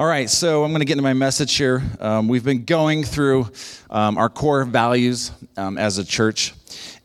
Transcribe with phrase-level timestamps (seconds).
[0.00, 1.82] All right, so I'm going to get into my message here.
[2.00, 3.50] Um, we've been going through
[3.90, 6.54] um, our core values um, as a church.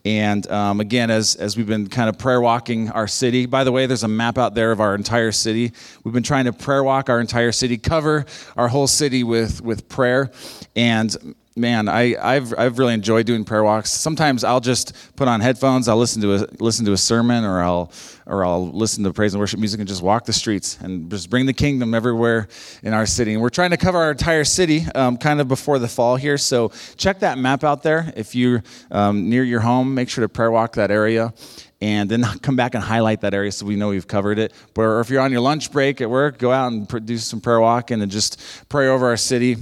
[0.06, 3.72] And um, again, as, as we've been kind of prayer walking our city, by the
[3.74, 5.74] way, there's a map out there of our entire city.
[6.06, 9.90] We've been trying to prayer walk our entire city, cover our whole city with, with
[9.90, 10.32] prayer.
[10.74, 13.90] And man, I, I've, I've really enjoyed doing prayer walks.
[13.90, 17.62] Sometimes I'll just put on headphones, I'll listen to a, listen to a sermon, or
[17.62, 17.92] I'll,
[18.26, 21.30] or I'll listen to praise and worship music and just walk the streets and just
[21.30, 22.50] bring the kingdom everywhere
[22.84, 23.34] in our city.
[23.34, 26.38] And we're trying to cover our entire city um, kind of before the fall here.
[26.38, 28.12] So check that map out there.
[28.18, 28.62] If you're
[28.92, 31.34] um, near your home, make sure to prayer walk that area
[31.80, 34.52] and then come back and highlight that area so we know we've covered it.
[34.76, 37.62] Or if you're on your lunch break at work, go out and do some prayer
[37.62, 39.56] walking and just pray over our city.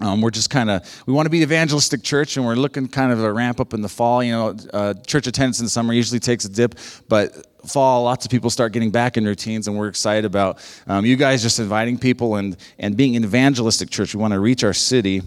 [0.00, 2.88] Um, we're just kind of we want to be an evangelistic church, and we're looking
[2.88, 4.24] kind of a ramp up in the fall.
[4.24, 6.74] You know, uh, church attendance in summer usually takes a dip,
[7.08, 11.06] but fall, lots of people start getting back in routines, and we're excited about um,
[11.06, 14.16] you guys just inviting people and and being an evangelistic church.
[14.16, 15.22] We want to reach our city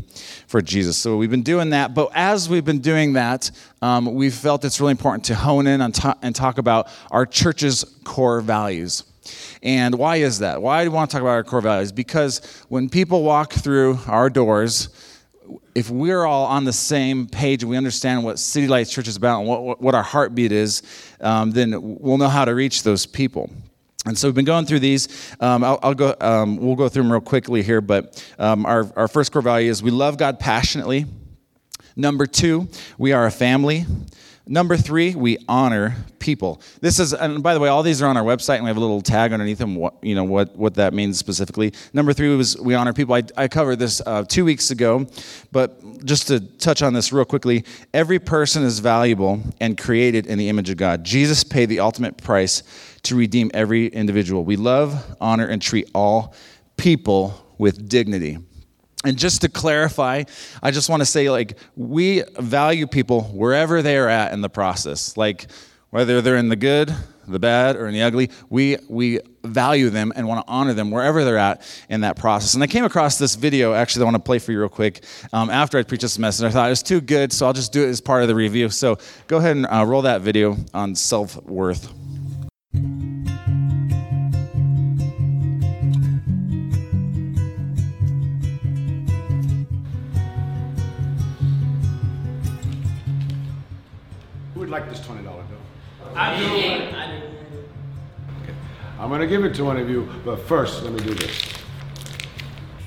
[0.48, 1.94] for Jesus, so we've been doing that.
[1.94, 3.50] But as we've been doing that,
[3.82, 7.86] um, we've felt it's really important to hone in on and talk about our church's
[8.04, 9.06] core values.
[9.64, 10.62] And why is that?
[10.62, 11.92] Why do we want to talk about our core values?
[11.92, 14.90] Because when people walk through our doors,
[15.76, 19.16] if we're all on the same page and we understand what City Lights Church is
[19.16, 20.84] about and what, what our heartbeat is,
[21.22, 23.50] um, then we'll know how to reach those people.
[24.06, 25.36] And so we've been going through these.
[25.40, 26.16] Um, I'll, I'll, go.
[26.22, 27.82] Um, we'll go through them real quickly here.
[27.82, 31.06] But um, our, our first core value is we love God passionately.
[31.96, 33.86] Number two, we are a family.
[34.50, 36.62] Number three, we honor people.
[36.80, 38.78] This is, and by the way, all these are on our website, and we have
[38.78, 39.76] a little tag underneath them.
[39.76, 41.74] What you know what what that means specifically.
[41.94, 43.14] Number three was we honor people.
[43.14, 45.06] I, I covered this uh, two weeks ago,
[45.52, 50.38] but just to touch on this real quickly, every person is valuable and created in
[50.38, 51.04] the image of God.
[51.04, 52.64] Jesus paid the ultimate price
[53.04, 54.46] to redeem every individual.
[54.46, 56.34] We love, honor, and treat all
[56.78, 58.38] people with dignity.
[59.08, 60.26] And just to clarify,
[60.62, 64.50] I just want to say like we value people wherever they are at in the
[64.50, 65.16] process.
[65.16, 65.48] Like
[65.92, 66.94] whether they're in the good,
[67.26, 70.92] the bad, or in the ugly, we we value them and want to honor them
[70.92, 72.54] wherever they're at in that process.
[72.54, 75.06] And I came across this video actually I want to play for you real quick
[75.32, 76.46] um, after I preached this message.
[76.46, 78.36] I thought it was too good, so I'll just do it as part of the
[78.36, 78.70] review.
[78.70, 78.98] So
[79.28, 81.94] go ahead and uh, roll that video on self worth.
[94.68, 95.34] Would like this $20 bill?
[96.14, 96.46] I do.
[96.46, 97.28] I do.
[98.44, 98.54] Okay.
[99.00, 101.54] I'm going to give it to one of you, but first, let me do this.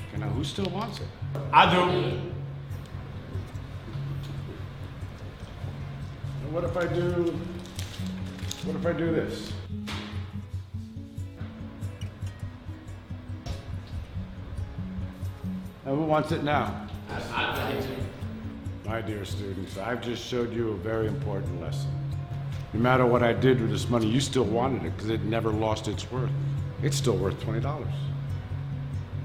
[0.09, 1.07] Okay, now, who still wants it?
[1.51, 2.21] I do.
[6.51, 7.33] what if I do,
[8.65, 9.53] what if I do this?
[15.85, 16.87] Now, who wants it now?
[17.33, 18.00] I do.
[18.91, 21.89] My dear students, I've just showed you a very important lesson.
[22.73, 25.49] No matter what I did with this money, you still wanted it because it never
[25.49, 26.29] lost its worth.
[26.83, 27.63] It's still worth $20.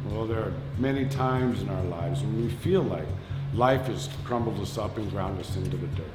[0.09, 3.09] Well, there are many times in our lives when we feel like
[3.55, 6.07] life has crumbled us up and ground us into the dirt.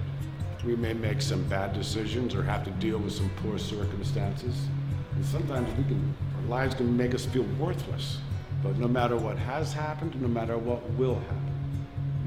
[0.64, 4.66] We may make some bad decisions or have to deal with some poor circumstances.
[5.14, 8.18] And sometimes we can, our lives can make us feel worthless.
[8.64, 11.51] But no matter what has happened, no matter what will happen,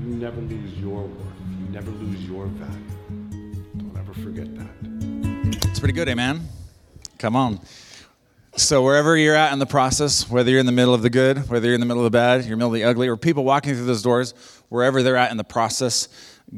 [0.00, 1.26] you never lose your worth.
[1.60, 3.54] You never lose your value.
[3.76, 5.68] Don't ever forget that.
[5.68, 6.48] It's pretty good, amen?
[7.18, 7.60] Come on.
[8.56, 11.50] So, wherever you're at in the process, whether you're in the middle of the good,
[11.50, 13.08] whether you're in the middle of the bad, you're in the middle of the ugly,
[13.08, 14.32] or people walking through those doors,
[14.68, 16.08] wherever they're at in the process,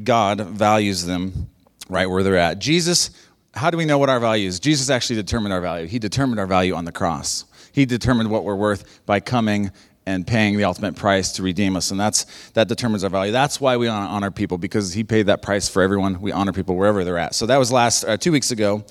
[0.03, 1.49] God values them
[1.89, 2.59] right where they're at.
[2.59, 3.09] Jesus,
[3.55, 4.59] how do we know what our value is?
[4.59, 5.87] Jesus actually determined our value.
[5.87, 7.45] He determined our value on the cross.
[7.71, 9.71] He determined what we're worth by coming
[10.07, 13.33] and paying the ultimate price to redeem us and that's that determines our value.
[13.33, 16.21] That's why we honor people because he paid that price for everyone.
[16.21, 17.35] We honor people wherever they're at.
[17.35, 18.85] So that was last uh, two weeks ago.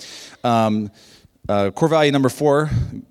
[0.44, 0.90] Um,
[1.48, 2.68] uh, core value number four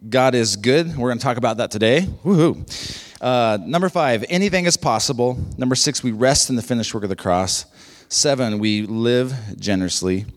[0.07, 0.95] god is good.
[0.95, 2.01] We're going to talk about that today.
[2.23, 3.17] Woohoo.
[3.19, 5.39] Uh, number five anything is possible.
[5.57, 7.65] Number six we rest in the finished work of the cross.
[8.07, 10.27] Seven we live generously.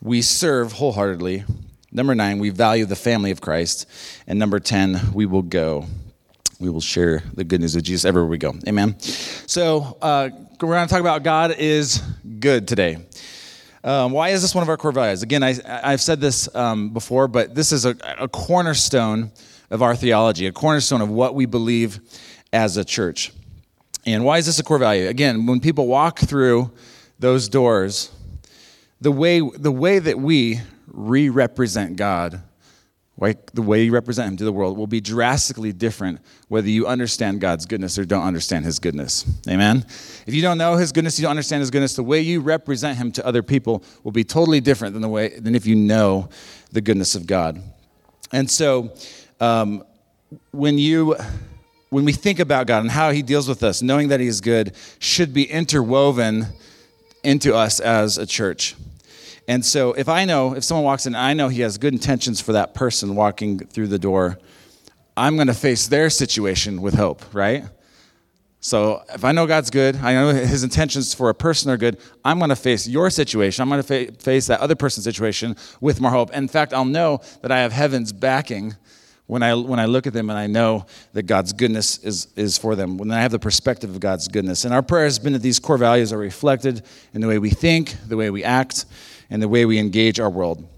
[0.00, 1.44] We serve wholeheartedly.
[1.90, 3.88] Number nine we value the family of christ.
[4.28, 5.86] And number 10 we will go
[6.62, 8.54] we will share the good news of Jesus everywhere we go.
[8.68, 8.98] Amen.
[9.00, 10.30] So uh,
[10.60, 12.00] we're going to talk about God is
[12.38, 12.98] good today.
[13.82, 15.24] Um, why is this one of our core values?
[15.24, 19.32] Again, I, have said this um, before, but this is a, a cornerstone
[19.70, 21.98] of our theology, a cornerstone of what we believe
[22.52, 23.32] as a church.
[24.06, 25.08] And why is this a core value?
[25.08, 26.70] Again, when people walk through
[27.18, 28.12] those doors,
[29.00, 32.40] the way, the way that we re represent God
[33.22, 36.88] like the way you represent him to the world will be drastically different whether you
[36.88, 39.24] understand God's goodness or don't understand his goodness.
[39.48, 39.86] Amen.
[40.26, 42.98] If you don't know his goodness, you don't understand his goodness, the way you represent
[42.98, 46.30] him to other people will be totally different than the way than if you know
[46.72, 47.62] the goodness of God.
[48.32, 48.92] And so
[49.38, 49.84] um,
[50.50, 51.14] when you
[51.90, 54.40] when we think about God and how he deals with us, knowing that he is
[54.40, 56.46] good should be interwoven
[57.22, 58.74] into us as a church.
[59.48, 62.40] And so if I know, if someone walks in, I know he has good intentions
[62.40, 64.38] for that person walking through the door,
[65.16, 67.64] I'm going to face their situation with hope, right?
[68.60, 71.98] So if I know God's good, I know his intentions for a person are good,
[72.24, 73.60] I'm going to face your situation.
[73.60, 76.32] I'm going to fa- face that other person's situation with more hope.
[76.32, 78.76] In fact, I'll know that I have heaven's backing
[79.26, 82.56] when I, when I look at them and I know that God's goodness is, is
[82.56, 84.64] for them, when I have the perspective of God's goodness.
[84.64, 86.82] And our prayer has been that these core values are reflected
[87.14, 88.84] in the way we think, the way we act,
[89.32, 90.68] and the way we engage our world.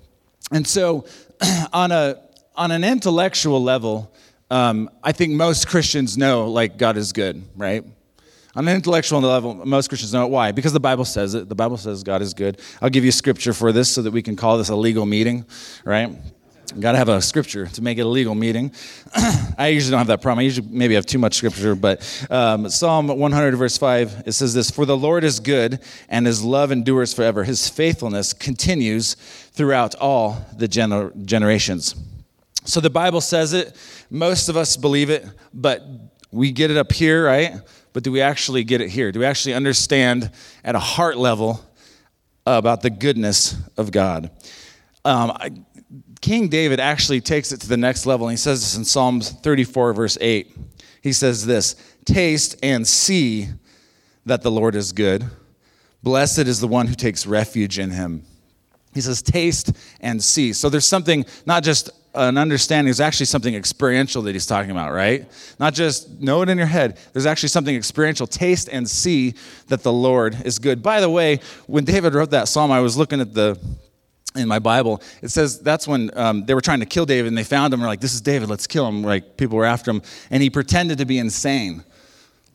[0.52, 1.06] And so,
[1.72, 2.20] on, a,
[2.54, 4.14] on an intellectual level,
[4.48, 7.84] um, I think most Christians know like God is good, right?
[8.54, 10.30] On an intellectual level, most Christians know it.
[10.30, 10.52] Why?
[10.52, 11.48] Because the Bible says it.
[11.48, 12.60] The Bible says God is good.
[12.80, 15.44] I'll give you scripture for this so that we can call this a legal meeting,
[15.84, 16.12] right?
[16.80, 18.72] Got to have a scripture to make it a legal meeting.
[19.58, 20.40] I usually don't have that problem.
[20.40, 24.54] I usually maybe have too much scripture, but um, Psalm 100, verse 5, it says
[24.54, 27.44] this For the Lord is good, and his love endures forever.
[27.44, 29.14] His faithfulness continues
[29.52, 31.94] throughout all the gener- generations.
[32.64, 33.76] So the Bible says it.
[34.10, 35.84] Most of us believe it, but
[36.32, 37.56] we get it up here, right?
[37.92, 39.12] But do we actually get it here?
[39.12, 40.30] Do we actually understand
[40.64, 41.64] at a heart level
[42.46, 44.30] about the goodness of God?
[45.04, 45.50] Um, I,
[46.24, 49.30] King David actually takes it to the next level, and he says this in Psalms
[49.30, 50.56] 34, verse 8.
[51.02, 51.76] He says this
[52.06, 53.48] Taste and see
[54.24, 55.26] that the Lord is good.
[56.02, 58.22] Blessed is the one who takes refuge in him.
[58.94, 60.54] He says, Taste and see.
[60.54, 64.94] So there's something, not just an understanding, there's actually something experiential that he's talking about,
[64.94, 65.30] right?
[65.60, 66.98] Not just know it in your head.
[67.12, 68.26] There's actually something experiential.
[68.26, 69.34] Taste and see
[69.68, 70.82] that the Lord is good.
[70.82, 73.60] By the way, when David wrote that psalm, I was looking at the
[74.34, 77.38] in my Bible, it says that's when um, they were trying to kill David and
[77.38, 77.80] they found him.
[77.80, 79.02] They're like, this is David, let's kill him.
[79.02, 80.02] Like, people were after him.
[80.30, 81.84] And he pretended to be insane.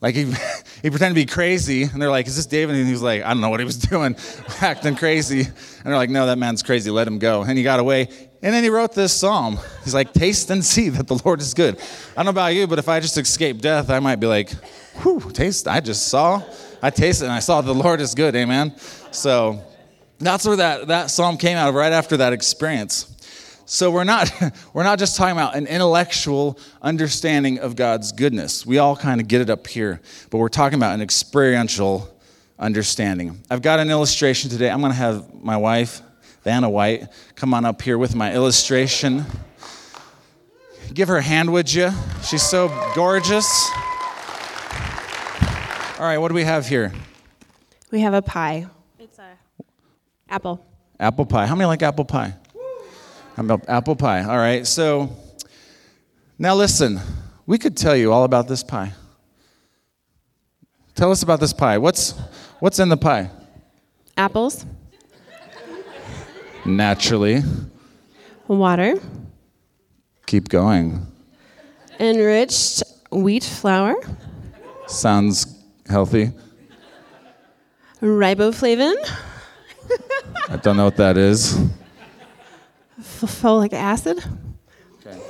[0.02, 0.24] Like, he,
[0.82, 1.84] he pretended to be crazy.
[1.84, 2.76] And they're like, is this David?
[2.76, 4.14] And he was like, I don't know what he was doing,
[4.60, 5.40] acting crazy.
[5.40, 7.42] And they're like, no, that man's crazy, let him go.
[7.42, 8.08] And he got away.
[8.42, 9.58] And then he wrote this psalm.
[9.82, 11.78] He's like, taste and see that the Lord is good.
[11.78, 14.50] I don't know about you, but if I just escaped death, I might be like,
[15.02, 16.42] whew, taste, I just saw,
[16.82, 18.76] I tasted and I saw the Lord is good, amen?
[19.12, 19.64] So,
[20.26, 23.16] that's where that, that psalm came out of right after that experience.
[23.64, 24.32] So we're not,
[24.74, 28.66] we're not just talking about an intellectual understanding of God's goodness.
[28.66, 32.12] We all kind of get it up here, but we're talking about an experiential
[32.58, 33.40] understanding.
[33.50, 34.70] I've got an illustration today.
[34.70, 36.02] I'm going to have my wife,
[36.42, 39.24] Vanna White, come on up here with my illustration.
[40.92, 41.90] Give her a hand, would you?
[42.24, 43.70] She's so gorgeous.
[45.98, 46.92] All right, what do we have here?
[47.90, 48.66] We have a pie.
[48.98, 49.36] It's a
[50.30, 50.64] apple.
[50.98, 51.46] Apple pie.
[51.46, 52.34] How many like apple pie?
[53.36, 54.22] About apple pie?
[54.22, 54.66] All right.
[54.66, 55.10] So
[56.38, 57.00] now listen,
[57.46, 58.92] we could tell you all about this pie.
[60.94, 61.78] Tell us about this pie.
[61.78, 62.12] What's
[62.60, 63.30] what's in the pie?
[64.16, 64.66] Apples,
[66.66, 67.42] Naturally.
[68.46, 68.94] water,
[70.26, 71.06] Keep going.
[71.98, 73.94] enriched wheat flour,
[74.86, 75.46] Sounds
[75.88, 76.32] healthy.
[78.02, 78.96] riboflavin,
[80.48, 81.58] I don't know what that is.
[83.00, 84.22] folic acid,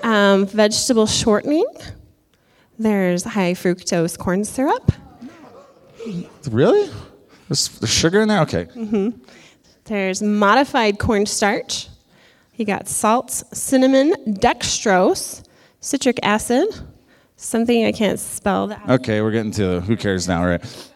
[0.03, 1.67] um, vegetable shortening.
[2.79, 4.93] There's high fructose corn syrup.
[6.51, 6.91] Really?
[7.49, 8.41] There's, there's sugar in there?
[8.41, 8.65] Okay.
[8.67, 9.11] Mm-hmm.
[9.85, 11.89] There's modified cornstarch.
[12.57, 15.43] You got salts, cinnamon, dextrose,
[15.81, 16.69] citric acid,
[17.37, 18.69] something I can't spell.
[18.69, 20.93] That Okay, we're getting to who cares now, right?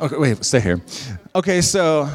[0.00, 0.80] Okay, wait, stay here.
[1.34, 2.08] Okay, so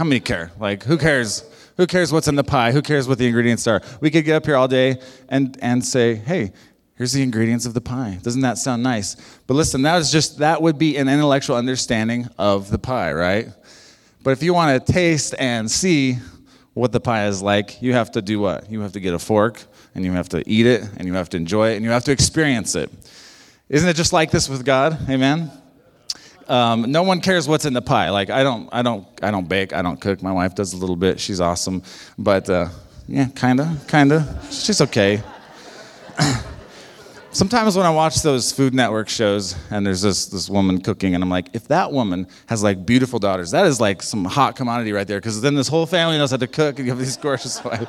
[0.00, 0.50] how many care?
[0.58, 1.44] Like, who cares?
[1.76, 2.72] Who cares what's in the pie?
[2.72, 3.82] Who cares what the ingredients are?
[4.00, 6.52] We could get up here all day and, and say, hey,
[6.94, 8.18] here's the ingredients of the pie.
[8.22, 9.14] Doesn't that sound nice?
[9.46, 13.48] But listen, that is just, that would be an intellectual understanding of the pie, right?
[14.22, 16.16] But if you want to taste and see
[16.72, 18.70] what the pie is like, you have to do what?
[18.70, 19.62] You have to get a fork
[19.94, 22.04] and you have to eat it and you have to enjoy it and you have
[22.04, 22.90] to experience it.
[23.68, 25.10] Isn't it just like this with God?
[25.10, 25.50] Amen.
[26.50, 28.10] Um, no one cares what's in the pie.
[28.10, 29.72] Like I don't, I don't, I don't bake.
[29.72, 30.20] I don't cook.
[30.20, 31.20] My wife does a little bit.
[31.20, 31.84] She's awesome,
[32.18, 32.70] but uh,
[33.06, 34.40] yeah, kinda, kinda.
[34.50, 35.22] She's okay.
[37.30, 41.22] Sometimes when I watch those Food Network shows and there's this this woman cooking, and
[41.22, 44.90] I'm like, if that woman has like beautiful daughters, that is like some hot commodity
[44.90, 45.20] right there.
[45.20, 47.86] Because then this whole family knows how to cook, and you have these gorgeous wives.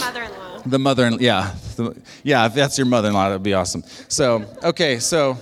[0.00, 0.62] mother-in-law.
[0.64, 2.46] The mother, in law, yeah, the, yeah.
[2.46, 3.84] If that's your mother-in-law, that'd be awesome.
[4.08, 5.36] So, okay, so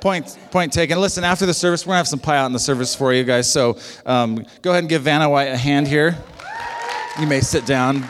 [0.00, 1.00] point point taken.
[1.00, 3.24] Listen, after the service, we're gonna have some pie out in the service for you
[3.24, 3.50] guys.
[3.50, 6.16] So, um, go ahead and give Vanna White a hand here.
[7.18, 8.02] You may sit down.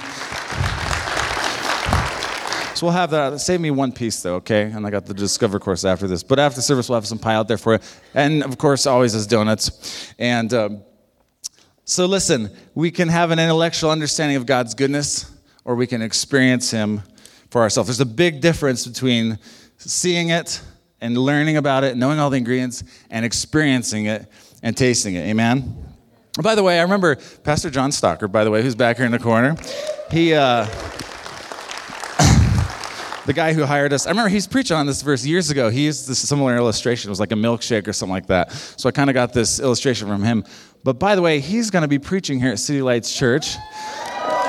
[2.75, 3.40] So we'll have that.
[3.40, 4.62] Save me one piece though, okay?
[4.62, 6.23] And I got the Discover course after this.
[6.23, 7.78] But after service, we'll have some pie out there for you,
[8.14, 10.14] and of course, always as donuts.
[10.18, 10.82] And um,
[11.85, 15.30] so, listen, we can have an intellectual understanding of God's goodness,
[15.64, 17.02] or we can experience Him
[17.50, 17.88] for ourselves.
[17.88, 19.38] There's a big difference between
[19.76, 20.62] seeing it
[21.00, 24.26] and learning about it, knowing all the ingredients, and experiencing it
[24.62, 25.26] and tasting it.
[25.26, 25.87] Amen.
[26.40, 29.12] By the way, I remember Pastor John Stocker, by the way, who's back here in
[29.12, 29.57] the corner.
[30.11, 30.64] He, uh,
[33.26, 35.71] the guy who hired us, I remember he's preaching on this verse years ago.
[35.71, 37.09] He used this similar illustration.
[37.09, 38.52] It was like a milkshake or something like that.
[38.52, 40.45] So I kind of got this illustration from him.
[40.85, 43.57] But by the way, he's going to be preaching here at City Lights Church.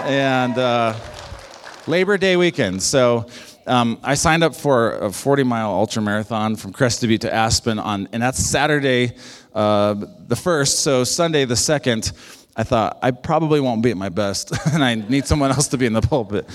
[0.05, 0.95] And uh,
[1.87, 2.83] Labor Day weekend.
[2.83, 3.25] So
[3.67, 7.79] um, I signed up for a 40 mile ultra marathon from Crested Butte to Aspen
[7.79, 9.13] on, and that's Saturday
[9.53, 9.93] uh,
[10.27, 10.79] the first.
[10.79, 12.11] So Sunday the second,
[12.55, 15.77] I thought I probably won't be at my best, and I need someone else to
[15.77, 16.47] be in the pulpit.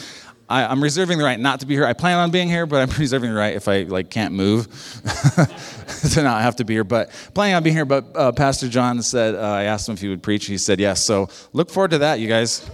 [0.49, 1.85] I, am reserving the right not to be here.
[1.85, 4.67] I plan on being here, but I'm reserving the right if I like can't move
[6.13, 6.85] to not have to be here.
[6.85, 7.85] But planning on being here.
[7.85, 10.47] But uh, Pastor John said uh, I asked him if he would preach.
[10.47, 11.03] He said yes.
[11.03, 12.69] So look forward to that, you guys.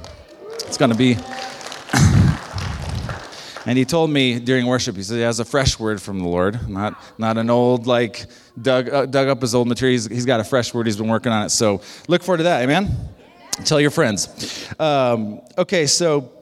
[0.66, 1.16] It's going to be.
[3.66, 6.28] And he told me during worship, he said he has a fresh word from the
[6.28, 8.26] Lord, not not an old like
[8.60, 9.94] dug uh, dug up his old material.
[9.94, 10.86] He's, he's got a fresh word.
[10.86, 11.50] He's been working on it.
[11.50, 12.62] So look forward to that.
[12.62, 12.90] Amen.
[13.64, 14.68] Tell your friends.
[14.80, 16.32] Um, okay, so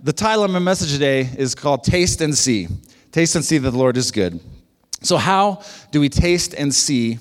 [0.00, 2.68] the title of my message today is called Taste and See.
[3.12, 4.40] Taste and see that the Lord is good.
[5.02, 5.62] So, how
[5.92, 7.18] do we taste and see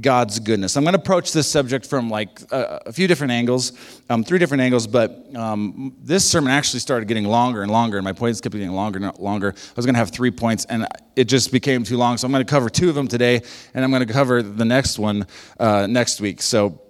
[0.00, 0.76] God's goodness?
[0.76, 3.72] I'm going to approach this subject from like a, a few different angles,
[4.08, 8.04] um, three different angles, but um, this sermon actually started getting longer and longer, and
[8.04, 9.54] my points kept getting longer and longer.
[9.54, 10.86] I was going to have three points, and
[11.16, 12.16] it just became too long.
[12.16, 13.42] So, I'm going to cover two of them today,
[13.74, 15.26] and I'm going to cover the next one
[15.60, 16.40] uh, next week.
[16.40, 16.80] So,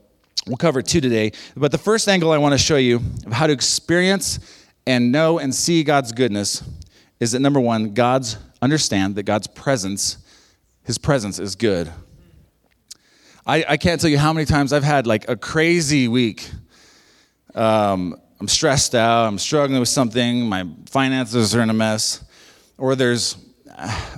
[0.46, 1.32] we'll cover two today.
[1.56, 4.38] But the first angle I want to show you of how to experience
[4.86, 6.62] and know and see God's goodness
[7.18, 10.18] is that number one, God's understand that God's presence,
[10.84, 11.90] His presence is good.
[13.46, 16.48] I, I can't tell you how many times I've had like a crazy week.
[17.54, 22.24] Um, I'm stressed out, I'm struggling with something, my finances are in a mess,
[22.78, 23.36] or there's,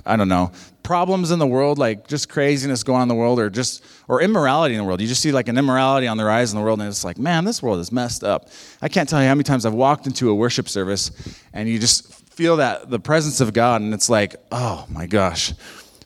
[0.05, 3.39] I don't know, problems in the world, like just craziness going on in the world,
[3.39, 5.01] or just or immorality in the world.
[5.01, 7.17] You just see like an immorality on the rise in the world, and it's like,
[7.17, 8.49] man, this world is messed up.
[8.81, 11.11] I can't tell you how many times I've walked into a worship service,
[11.53, 15.53] and you just feel that the presence of God, and it's like, oh my gosh,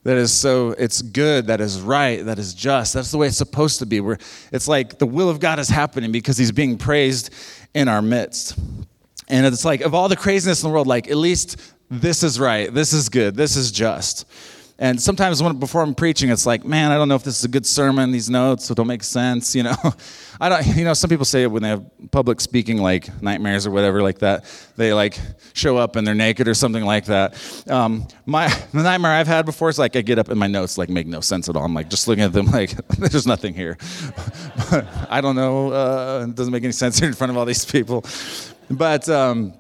[0.03, 2.93] that is so it's good that is right that is just.
[2.93, 3.99] That's the way it's supposed to be.
[3.99, 4.17] Where
[4.51, 7.31] it's like the will of god is happening because he's being praised
[7.73, 8.57] in our midst.
[9.27, 11.57] And it's like of all the craziness in the world like at least
[11.89, 14.25] this is right this is good this is just
[14.81, 17.43] and sometimes when before I'm preaching, it's like, man, I don't know if this is
[17.43, 18.11] a good sermon.
[18.11, 19.53] These notes don't make sense.
[19.53, 19.75] You know,
[20.41, 20.65] I don't.
[20.75, 24.17] You know, some people say when they have public speaking like nightmares or whatever like
[24.19, 24.43] that.
[24.77, 25.19] They like
[25.53, 27.35] show up and they're naked or something like that.
[27.69, 30.79] Um, my the nightmare I've had before is like I get up and my notes
[30.79, 31.63] like make no sense at all.
[31.63, 33.77] I'm like just looking at them like there's nothing here.
[35.11, 35.71] I don't know.
[35.71, 38.03] Uh, it doesn't make any sense here in front of all these people.
[38.67, 39.53] But um,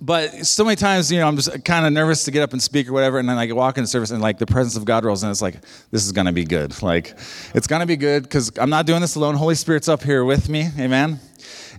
[0.00, 2.62] but so many times, you know, I'm just kind of nervous to get up and
[2.62, 5.04] speak or whatever, and then I walk into service and like the presence of God
[5.04, 5.30] rolls in.
[5.30, 5.60] It's like
[5.90, 6.82] this is gonna be good.
[6.82, 7.16] Like
[7.54, 9.34] it's gonna be good because I'm not doing this alone.
[9.34, 10.68] Holy Spirit's up here with me.
[10.78, 11.20] Amen.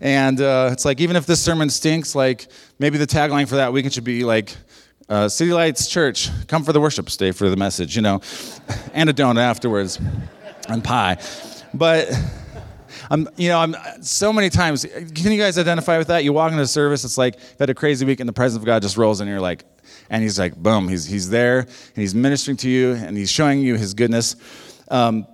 [0.02, 2.48] And uh, it's like even if this sermon stinks, like
[2.80, 4.56] maybe the tagline for that weekend should be like.
[5.08, 8.22] Uh, City Lights Church, come for the worship, stay for the message, you know,
[8.92, 10.00] and a donut afterwards,
[10.68, 11.18] and pie.
[11.76, 12.10] But
[13.10, 14.86] I'm, you know, I'm so many times.
[14.86, 16.24] Can you guys identify with that?
[16.24, 18.66] You walk into service, it's like you had a crazy week, and the presence of
[18.66, 19.28] God just rolls in.
[19.28, 19.64] And you're like,
[20.10, 23.60] and He's like, boom, He's He's there, and He's ministering to you, and He's showing
[23.60, 24.36] you His goodness.
[24.90, 25.28] Um,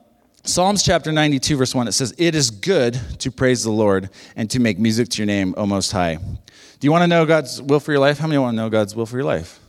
[0.43, 4.49] Psalms chapter 92, verse 1, it says, It is good to praise the Lord and
[4.49, 6.15] to make music to your name, O Most High.
[6.15, 8.17] Do you want to know God's will for your life?
[8.17, 9.59] How many want to know God's will for your life?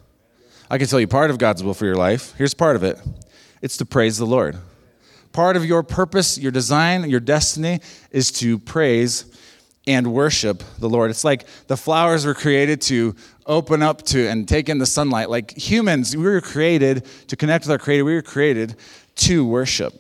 [0.71, 2.33] I can tell you part of God's will for your life.
[2.39, 2.99] Here's part of it
[3.61, 4.57] it's to praise the Lord.
[5.33, 9.25] Part of your purpose, your design, your destiny is to praise
[9.87, 11.11] and worship the Lord.
[11.11, 15.29] It's like the flowers were created to open up to and take in the sunlight.
[15.31, 18.77] Like humans, we were created to connect with our Creator, we were created
[19.17, 19.95] to worship.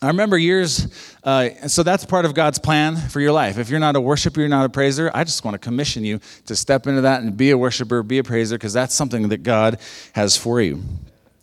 [0.00, 3.56] I remember years, uh, so that's part of God's plan for your life.
[3.58, 6.18] If you're not a worshiper, you're not a praiser, I just want to commission you
[6.46, 9.44] to step into that and be a worshiper, be a praiser, because that's something that
[9.44, 9.78] God
[10.14, 10.82] has for you.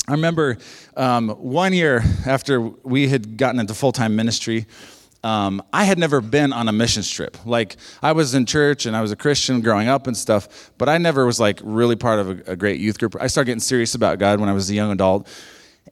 [0.09, 0.57] I remember
[0.97, 4.65] um, one year after we had gotten into full time ministry,
[5.23, 7.37] um, I had never been on a missions trip.
[7.45, 10.89] Like, I was in church and I was a Christian growing up and stuff, but
[10.89, 13.17] I never was like really part of a, a great youth group.
[13.19, 15.27] I started getting serious about God when I was a young adult.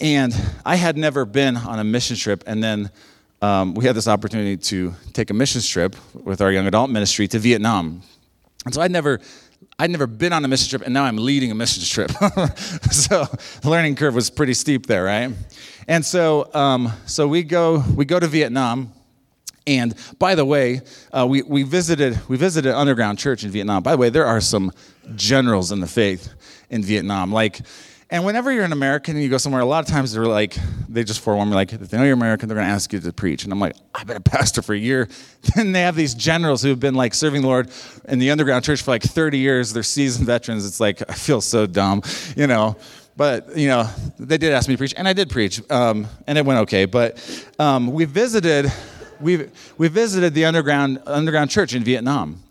[0.02, 0.34] And
[0.66, 2.44] I had never been on a mission trip.
[2.48, 2.90] And then
[3.44, 7.28] um, we had this opportunity to take a missions trip with our young adult ministry
[7.28, 8.02] to Vietnam.
[8.66, 9.22] And so I'd never,
[9.80, 12.12] I'd never been on a mission trip, and now I'm leading a mission trip.
[12.92, 13.26] so
[13.62, 15.32] the learning curve was pretty steep there, right?
[15.88, 18.92] And so, um, so we go, we go to Vietnam.
[19.68, 23.84] And by the way, uh, we, we visited we visited underground church in Vietnam.
[23.84, 24.72] By the way, there are some
[25.16, 26.34] generals in the faith
[26.70, 27.34] in Vietnam.
[27.34, 27.60] Like
[28.10, 30.58] and whenever you're an American and you go somewhere, a lot of times they're like,
[30.88, 33.00] they just forewarn me, like, if they know you're American, they're going to ask you
[33.02, 33.44] to preach.
[33.44, 35.10] And I'm like, I've been a pastor for a year.
[35.56, 37.70] Then they have these generals who have been like serving the Lord
[38.08, 39.72] in the underground church for like 30 years.
[39.72, 40.66] They're seasoned veterans.
[40.66, 42.02] It's like, I feel so dumb,
[42.36, 42.76] you know.
[43.18, 46.38] But, you know, they did ask me to preach, and I did preach, um, and
[46.38, 46.86] it went okay.
[46.86, 47.18] But
[47.58, 48.72] um, we visited,
[49.20, 52.44] we we visited the underground, underground church in Vietnam.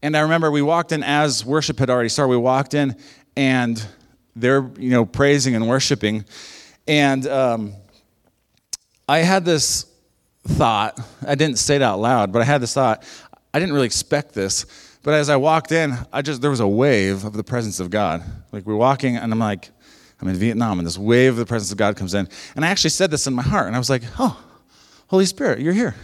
[0.00, 2.30] And I remember we walked in as worship had already started.
[2.30, 2.96] We walked in,
[3.36, 3.84] and
[4.34, 6.24] they're you know praising and worshiping.
[6.88, 7.74] And um,
[9.08, 9.86] i had this
[10.44, 13.04] thought i didn't say it out loud but i had this thought
[13.54, 14.66] i didn't really expect this
[15.02, 17.90] but as i walked in i just there was a wave of the presence of
[17.90, 18.22] god.
[18.50, 19.70] Like we're walking and i'm like
[20.20, 22.28] i'm in vietnam and this wave of the presence of god comes in.
[22.56, 24.42] And i actually said this in my heart and i was like oh
[25.08, 25.94] holy spirit you're here.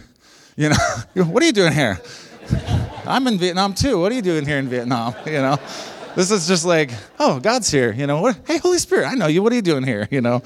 [0.55, 0.75] You know
[1.25, 1.99] what are you doing here?
[3.05, 3.99] I'm in vietnam too.
[3.99, 5.15] What are you doing here in vietnam?
[5.25, 5.57] You know
[6.15, 7.91] this is just like, oh, God's here.
[7.91, 8.39] You know, what?
[8.45, 9.43] hey, Holy Spirit, I know you.
[9.43, 10.07] What are you doing here?
[10.11, 10.41] You know.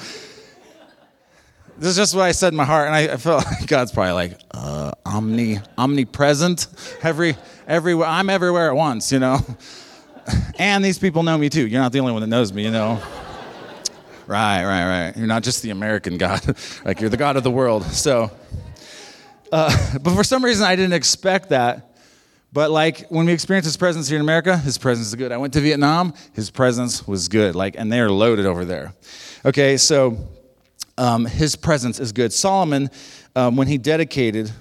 [1.77, 3.91] This is just what I said in my heart, and I, I felt like God's
[3.91, 6.67] probably like, uh, omni, omnipresent,
[7.01, 7.36] every,
[7.67, 8.08] everywhere.
[8.08, 9.39] I'm everywhere at once, you know.
[10.58, 11.67] And these people know me too.
[11.67, 13.01] You're not the only one that knows me, you know.
[14.27, 15.17] right, right, right.
[15.17, 16.41] You're not just the American God,
[16.86, 17.84] like you're the God of the world.
[17.84, 18.32] So,
[19.51, 21.92] uh, but for some reason, I didn't expect that.
[22.53, 25.31] But like when we experience his presence here in America, his presence is good.
[25.31, 27.55] I went to Vietnam, his presence was good.
[27.55, 28.93] Like, and they are loaded over there.
[29.43, 30.17] Okay, so
[31.00, 32.31] um, his presence is good.
[32.31, 32.91] Solomon,
[33.36, 34.51] um, when he dedicated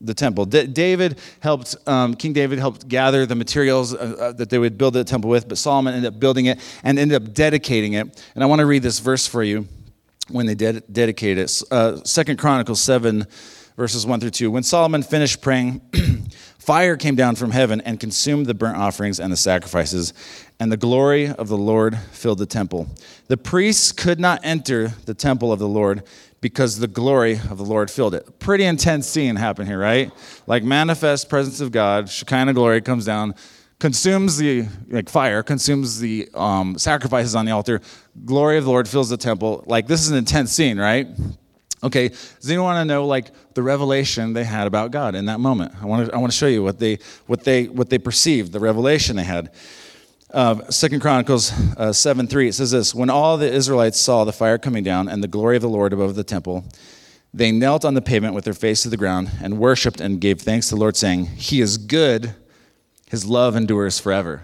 [0.00, 1.74] the temple, D- David helped.
[1.88, 5.28] Um, King David helped gather the materials uh, uh, that they would build the temple
[5.28, 8.24] with, but Solomon ended up building it and ended up dedicating it.
[8.36, 9.66] And I want to read this verse for you
[10.28, 11.62] when they ded- dedicated it.
[11.72, 13.26] Uh, Second Chronicles seven,
[13.76, 14.52] verses one through two.
[14.52, 15.80] When Solomon finished praying.
[16.60, 20.12] Fire came down from heaven and consumed the burnt offerings and the sacrifices,
[20.60, 22.86] and the glory of the Lord filled the temple.
[23.28, 26.02] The priests could not enter the temple of the Lord
[26.42, 28.38] because the glory of the Lord filled it.
[28.40, 30.12] Pretty intense scene happened here, right?
[30.46, 33.34] Like manifest presence of God, Shekinah glory comes down,
[33.78, 37.80] consumes the like fire, consumes the um, sacrifices on the altar.
[38.26, 39.64] Glory of the Lord fills the temple.
[39.66, 41.08] Like this is an intense scene, right?
[41.82, 45.40] Okay, does anyone want to know like the revelation they had about God in that
[45.40, 45.72] moment?
[45.80, 48.52] I want to, I want to show you what they, what they, what they perceived,
[48.52, 49.50] the revelation they had.
[50.32, 54.32] Uh, Second Chronicles uh, 7 3, it says this When all the Israelites saw the
[54.32, 56.64] fire coming down and the glory of the Lord above the temple,
[57.32, 60.40] they knelt on the pavement with their face to the ground and worshiped and gave
[60.40, 62.34] thanks to the Lord, saying, He is good,
[63.08, 64.42] His love endures forever.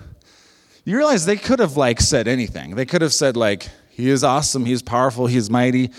[0.84, 2.76] You realize they could have like said anything.
[2.76, 5.90] They could have said like, He is awesome, He is powerful, He is mighty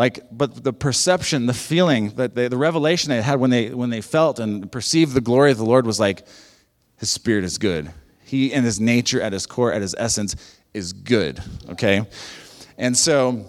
[0.00, 3.90] like but the perception the feeling that they, the revelation they had when they when
[3.90, 6.26] they felt and perceived the glory of the lord was like
[6.96, 7.92] his spirit is good.
[8.24, 10.36] He and his nature at his core at his essence
[10.72, 12.06] is good okay?
[12.78, 13.44] And so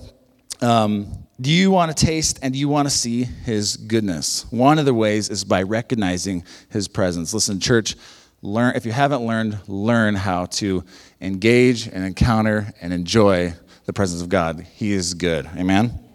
[0.61, 4.45] um, do you want to taste and do you want to see his goodness?
[4.51, 7.33] One of the ways is by recognizing his presence.
[7.33, 7.95] Listen church
[8.41, 10.83] learn if you haven't learned learn how to
[11.21, 13.53] engage and encounter and enjoy
[13.85, 14.67] the presence of god.
[14.75, 16.11] He is good amen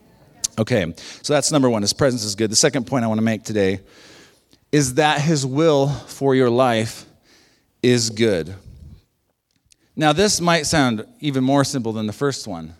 [0.59, 1.83] Okay, so that's number one.
[1.83, 2.51] His presence is good.
[2.51, 3.81] The second point I want to make today
[4.73, 7.05] is that his will for your life
[7.83, 8.55] is good.
[9.95, 12.75] Now, this might sound even more simple than the first one,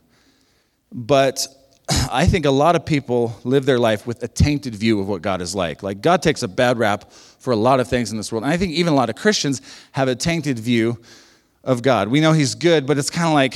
[0.93, 1.47] but
[2.11, 5.23] I think a lot of people live their life with a tainted view of what
[5.23, 5.83] God is like.
[5.83, 8.45] Like, God takes a bad rap for a lot of things in this world.
[8.45, 9.63] And I think even a lot of Christians
[9.93, 10.99] have a tainted view
[11.63, 12.09] of God.
[12.09, 13.55] We know He's good, but it's kind of like,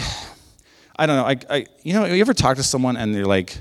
[0.96, 1.24] I don't know.
[1.24, 3.56] I, I, you know, you ever talk to someone and they're like,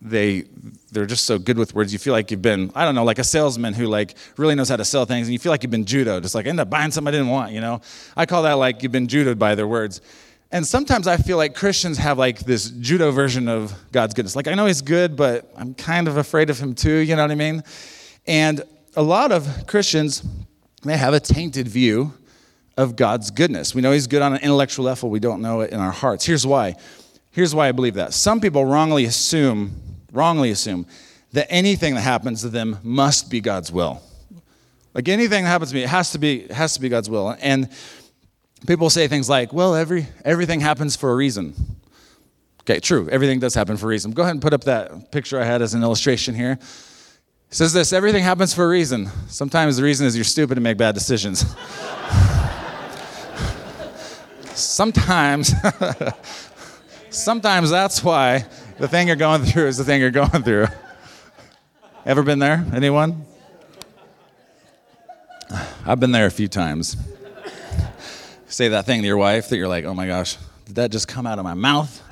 [0.00, 0.44] they
[0.92, 1.92] they're just so good with words.
[1.92, 4.68] You feel like you've been, I don't know, like a salesman who like really knows
[4.68, 6.22] how to sell things, and you feel like you've been judoed.
[6.22, 7.52] Just like end up buying something I didn't want.
[7.52, 7.80] You know,
[8.16, 10.00] I call that like you've been judoed by their words.
[10.52, 14.36] And sometimes I feel like Christians have like this judo version of God's goodness.
[14.36, 16.98] Like I know He's good, but I'm kind of afraid of Him too.
[16.98, 17.62] You know what I mean?
[18.26, 18.62] And
[18.94, 20.22] a lot of Christians
[20.82, 22.14] they have a tainted view
[22.76, 23.74] of God's goodness.
[23.74, 25.10] We know He's good on an intellectual level.
[25.10, 26.24] We don't know it in our hearts.
[26.24, 26.76] Here's why.
[27.36, 28.14] Here's why I believe that.
[28.14, 30.86] Some people wrongly assume wrongly assume
[31.32, 34.00] that anything that happens to them must be God's will.
[34.94, 37.10] Like anything that happens to me, it has to be, it has to be God's
[37.10, 37.36] will.
[37.42, 37.68] And
[38.66, 41.52] people say things like, well, every, everything happens for a reason.
[42.62, 43.06] Okay, true.
[43.10, 44.12] Everything does happen for a reason.
[44.12, 46.52] Go ahead and put up that picture I had as an illustration here.
[46.52, 46.60] It
[47.54, 49.10] says this everything happens for a reason.
[49.28, 51.40] Sometimes the reason is you're stupid and make bad decisions.
[54.54, 55.52] sometimes,
[57.16, 58.44] sometimes that's why
[58.78, 60.66] the thing you're going through is the thing you're going through.
[62.04, 62.64] Ever been there?
[62.74, 63.24] Anyone?
[65.84, 66.96] I've been there a few times.
[68.48, 71.08] Say that thing to your wife that you're like, oh my gosh, did that just
[71.08, 72.02] come out of my mouth?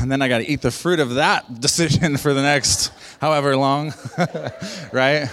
[0.00, 3.56] And then I got to eat the fruit of that decision for the next however
[3.56, 3.92] long,
[4.92, 5.28] right?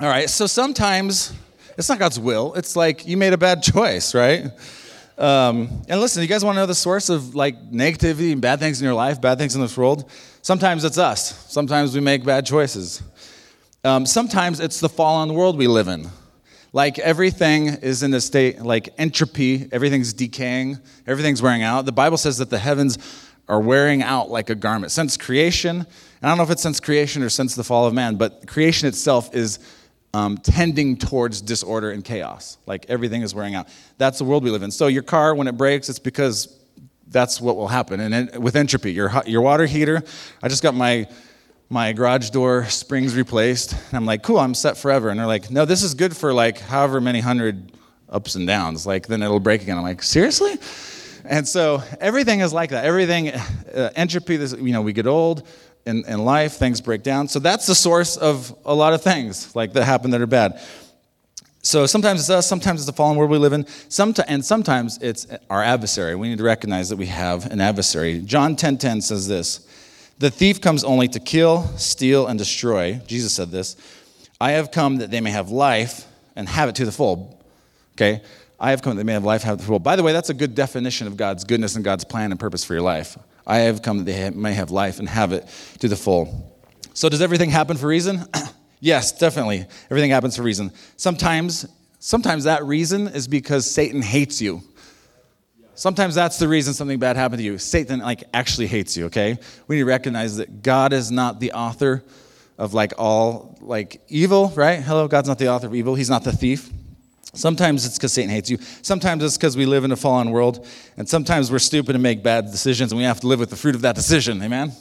[0.00, 1.32] All right, so sometimes
[1.76, 2.54] it's not God's will.
[2.54, 4.46] It's like you made a bad choice, right?
[5.18, 8.60] Um, and listen, you guys want to know the source of like negativity and bad
[8.60, 10.08] things in your life, bad things in this world?
[10.42, 11.50] Sometimes it's us.
[11.52, 13.02] Sometimes we make bad choices.
[13.82, 16.08] Um, sometimes it's the fallen world we live in.
[16.72, 21.84] Like everything is in a state like entropy, everything's decaying, everything's wearing out.
[21.84, 22.98] The Bible says that the heavens
[23.48, 24.92] are wearing out like a garment.
[24.92, 25.86] Since creation, and
[26.22, 28.86] I don't know if it's since creation or since the fall of man, but creation
[28.86, 29.58] itself is
[30.14, 32.58] um, tending towards disorder and chaos.
[32.66, 33.68] Like everything is wearing out.
[33.98, 34.70] That's the world we live in.
[34.70, 36.58] So your car, when it breaks, it's because
[37.08, 38.00] that's what will happen.
[38.00, 40.02] And with entropy, your, your water heater,
[40.42, 41.06] I just got my
[41.70, 43.72] my garage door springs replaced.
[43.72, 45.10] And I'm like, cool, I'm set forever.
[45.10, 47.72] And they're like, no, this is good for like however many hundred
[48.08, 48.86] ups and downs.
[48.86, 49.76] Like, then it'll break again.
[49.76, 50.56] I'm like, seriously?
[51.24, 52.86] And so everything is like that.
[52.86, 55.46] Everything, uh, entropy, this, you know, we get old
[55.88, 57.28] in, in life, things break down.
[57.28, 60.60] So that's the source of a lot of things like that happen that are bad.
[61.62, 64.98] So sometimes it's us, sometimes it's the fallen world we live in, Somet- and sometimes
[65.02, 66.14] it's our adversary.
[66.14, 68.20] We need to recognize that we have an adversary.
[68.20, 69.66] John 10:10 10, 10 says this.
[70.18, 73.00] The thief comes only to kill, steal, and destroy.
[73.06, 73.76] Jesus said this.
[74.40, 77.42] I have come that they may have life and have it to the full.
[77.96, 78.22] Okay?
[78.60, 79.78] I have come that they may have life, have it to the full.
[79.78, 82.64] By the way, that's a good definition of God's goodness and God's plan and purpose
[82.64, 83.16] for your life.
[83.48, 85.48] I have come that they may have life and have it
[85.80, 86.54] to the full.
[86.92, 88.24] So, does everything happen for reason?
[88.80, 89.66] yes, definitely.
[89.90, 90.70] Everything happens for reason.
[90.96, 91.66] Sometimes,
[91.98, 94.62] sometimes that reason is because Satan hates you.
[95.74, 97.56] Sometimes that's the reason something bad happened to you.
[97.56, 99.38] Satan like actually hates you, okay?
[99.66, 102.04] We need to recognize that God is not the author
[102.58, 104.82] of like all like evil, right?
[104.82, 105.94] Hello, God's not the author of evil.
[105.94, 106.68] He's not the thief.
[107.38, 108.58] Sometimes it's because Satan hates you.
[108.82, 110.66] Sometimes it's because we live in a fallen world.
[110.96, 113.56] And sometimes we're stupid and make bad decisions and we have to live with the
[113.56, 114.42] fruit of that decision.
[114.42, 114.72] Amen?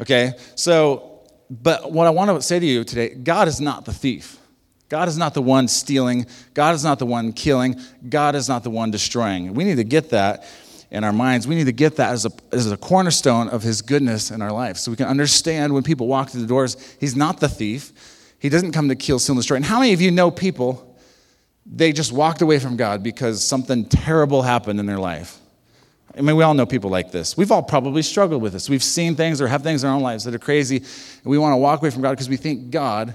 [0.00, 0.34] Okay?
[0.54, 4.38] So, but what I want to say to you today God is not the thief.
[4.88, 6.26] God is not the one stealing.
[6.54, 7.80] God is not the one killing.
[8.08, 9.54] God is not the one destroying.
[9.54, 10.44] We need to get that
[10.90, 11.46] in our minds.
[11.46, 14.52] We need to get that as a, as a cornerstone of His goodness in our
[14.52, 17.92] life so we can understand when people walk through the doors, He's not the thief.
[18.40, 19.56] He doesn't come to kill, steal, and destroy.
[19.56, 20.89] And how many of you know people,
[21.66, 25.38] they just walked away from God because something terrible happened in their life?
[26.16, 27.36] I mean, we all know people like this.
[27.36, 28.68] We've all probably struggled with this.
[28.68, 31.38] We've seen things or have things in our own lives that are crazy, and we
[31.38, 33.14] want to walk away from God because we think God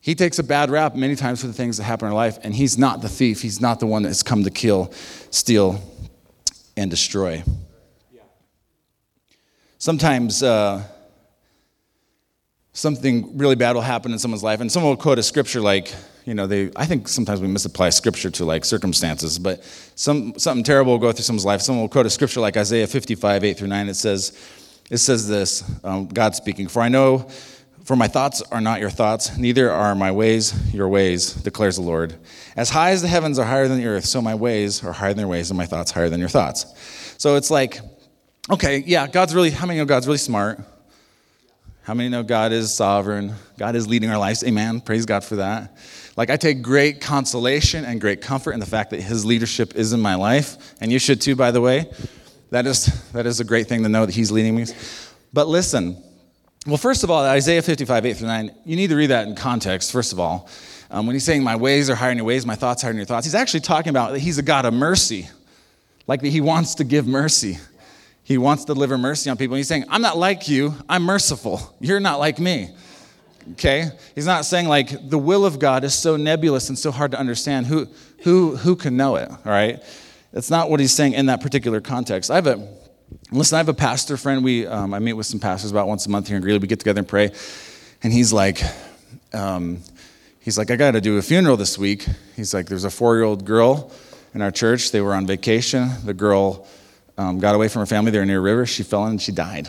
[0.00, 2.38] he takes a bad rap many times for the things that happen in our life,
[2.42, 3.42] and he's not the thief.
[3.42, 4.92] He's not the one that's come to kill,
[5.30, 5.82] steal,
[6.76, 7.42] and destroy.
[9.78, 10.82] Sometimes uh,
[12.72, 15.92] something really bad will happen in someone's life, and someone will quote a scripture like,
[16.28, 19.64] you know, they, I think sometimes we misapply scripture to like circumstances, but
[19.94, 21.62] some, something terrible will go through someone's life.
[21.62, 23.88] Someone will quote a scripture like Isaiah 55, 8 through 9.
[23.88, 24.38] It says,
[24.90, 27.30] it says this, um, God speaking, For I know
[27.84, 31.82] for my thoughts are not your thoughts, neither are my ways your ways, declares the
[31.82, 32.14] Lord.
[32.56, 35.14] As high as the heavens are higher than the earth, so my ways are higher
[35.14, 36.66] than your ways, and my thoughts higher than your thoughts.
[37.16, 37.80] So it's like,
[38.50, 40.60] okay, yeah, God's really, how many know God's really smart?
[41.88, 43.32] How many know God is sovereign?
[43.56, 44.44] God is leading our lives.
[44.44, 44.82] Amen.
[44.82, 45.74] Praise God for that.
[46.18, 49.94] Like, I take great consolation and great comfort in the fact that His leadership is
[49.94, 50.74] in my life.
[50.82, 51.90] And you should too, by the way.
[52.50, 54.66] That is, that is a great thing to know that He's leading me.
[55.32, 55.96] But listen,
[56.66, 59.34] well, first of all, Isaiah 55, 8 through 9, you need to read that in
[59.34, 60.46] context, first of all.
[60.90, 62.98] Um, when he's saying, My ways are higher than your ways, my thoughts higher than
[62.98, 65.26] your thoughts, he's actually talking about that he's a God of mercy,
[66.06, 67.56] like that he wants to give mercy.
[68.28, 69.56] He wants to deliver mercy on people.
[69.56, 71.74] He's saying, I'm not like you, I'm merciful.
[71.80, 72.68] You're not like me.
[73.52, 73.88] Okay?
[74.14, 77.18] He's not saying like the will of God is so nebulous and so hard to
[77.18, 77.64] understand.
[77.64, 77.88] Who,
[78.24, 79.30] who, who can know it?
[79.30, 79.82] All right?
[80.30, 82.30] That's not what he's saying in that particular context.
[82.30, 82.68] I have a
[83.32, 84.44] Listen, I have a pastor friend.
[84.44, 86.58] We, um, I meet with some pastors about once a month here in Greeley.
[86.58, 87.30] We get together and pray.
[88.02, 88.60] And he's like,
[89.32, 89.80] um,
[90.40, 92.06] he's like, I got to do a funeral this week.
[92.36, 93.90] He's like, there's a four year old girl
[94.34, 94.90] in our church.
[94.92, 95.88] They were on vacation.
[96.04, 96.66] The girl
[97.18, 98.10] um, got away from her family.
[98.10, 98.64] They were near a river.
[98.64, 99.68] She fell in and she died.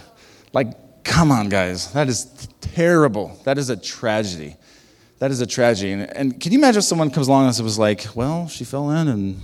[0.53, 1.91] Like, come on, guys.
[1.93, 3.37] That is terrible.
[3.43, 4.55] That is a tragedy.
[5.17, 5.91] That is a tragedy.
[5.91, 8.91] And, and can you imagine if someone comes along and was like, well, she fell
[8.91, 9.41] in and,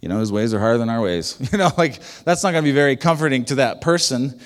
[0.00, 1.36] you know, his ways are higher than our ways.
[1.52, 4.40] You know, like, that's not going to be very comforting to that person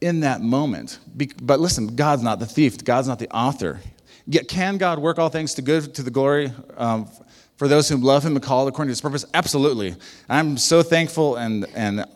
[0.00, 0.98] in that moment.
[1.40, 3.80] But listen, God's not the thief, God's not the author.
[4.26, 7.08] Yet, can God work all things to good to the glory um,
[7.58, 9.26] for those who love Him and called according to His purpose?
[9.34, 9.94] Absolutely.
[10.28, 12.06] I'm so thankful and and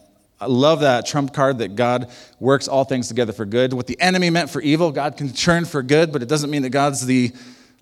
[0.43, 3.73] I love that trump card that God works all things together for good.
[3.73, 6.63] What the enemy meant for evil, God can turn for good, but it doesn't mean
[6.63, 7.31] that God's the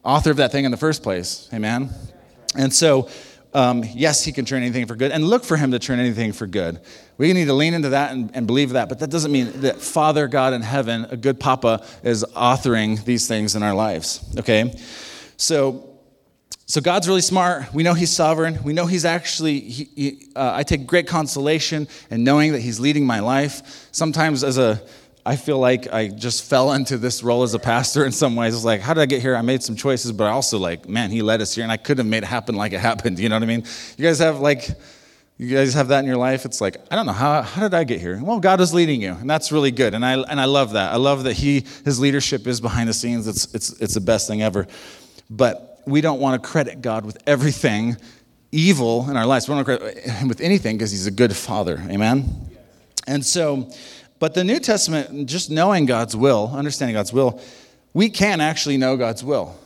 [0.05, 1.49] author of that thing in the first place.
[1.55, 1.89] Amen?
[2.55, 3.09] And so,
[3.55, 6.33] um, yes, he can turn anything for good, and look for him to turn anything
[6.33, 6.81] for good.
[7.17, 9.81] We need to lean into that and, and believe that, but that doesn't mean that
[9.81, 14.23] Father God in heaven, a good papa, is authoring these things in our lives.
[14.39, 14.79] Okay?
[15.39, 15.90] So,
[16.71, 17.75] so God's really smart.
[17.75, 18.63] We know He's sovereign.
[18.63, 22.79] We know He's actually, he, he, uh, I take great consolation in knowing that He's
[22.79, 23.89] leading my life.
[23.91, 24.81] Sometimes, as a,
[25.27, 28.55] I feel like I just fell into this role as a pastor in some ways.
[28.55, 29.35] It's like, how did I get here?
[29.35, 31.77] I made some choices, but I also like, man, He led us here, and I
[31.77, 33.19] couldn't have made it happen like it happened.
[33.19, 33.65] You know what I mean?
[33.97, 34.71] You guys have like,
[35.39, 36.45] you guys have that in your life?
[36.45, 38.23] It's like, I don't know, how, how did I get here?
[38.23, 39.93] Well, God is leading you, and that's really good.
[39.93, 40.93] And I, and I love that.
[40.93, 43.27] I love that He, His leadership is behind the scenes.
[43.27, 44.69] It's, it's, it's the best thing ever.
[45.29, 47.97] But we don't want to credit God with everything
[48.53, 49.49] evil in our lives.
[49.49, 51.83] We don't want to credit him with anything because he's a good father.
[51.89, 52.49] Amen?
[53.07, 53.71] And so,
[54.19, 57.41] but the New Testament, just knowing God's will, understanding God's will,
[57.93, 59.57] we can actually know God's will.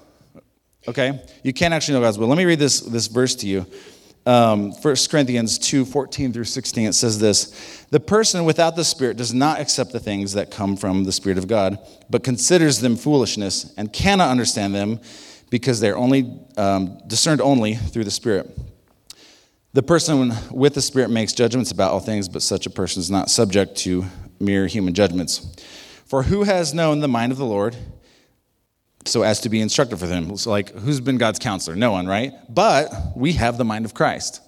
[0.86, 1.20] Okay?
[1.42, 2.28] You can actually know God's will.
[2.28, 3.66] Let me read this, this verse to you.
[4.26, 9.18] Um, 1 Corinthians 2 14 through 16, it says this The person without the Spirit
[9.18, 12.96] does not accept the things that come from the Spirit of God, but considers them
[12.96, 14.98] foolishness and cannot understand them
[15.54, 18.58] because they're only um, discerned only through the Spirit.
[19.72, 23.08] The person with the Spirit makes judgments about all things, but such a person is
[23.08, 24.04] not subject to
[24.40, 25.54] mere human judgments.
[26.06, 27.76] For who has known the mind of the Lord
[29.04, 30.36] so as to be instructed for them?
[30.36, 31.76] So, like, who's been God's counselor?
[31.76, 32.32] No one, right?
[32.48, 34.40] But we have the mind of Christ.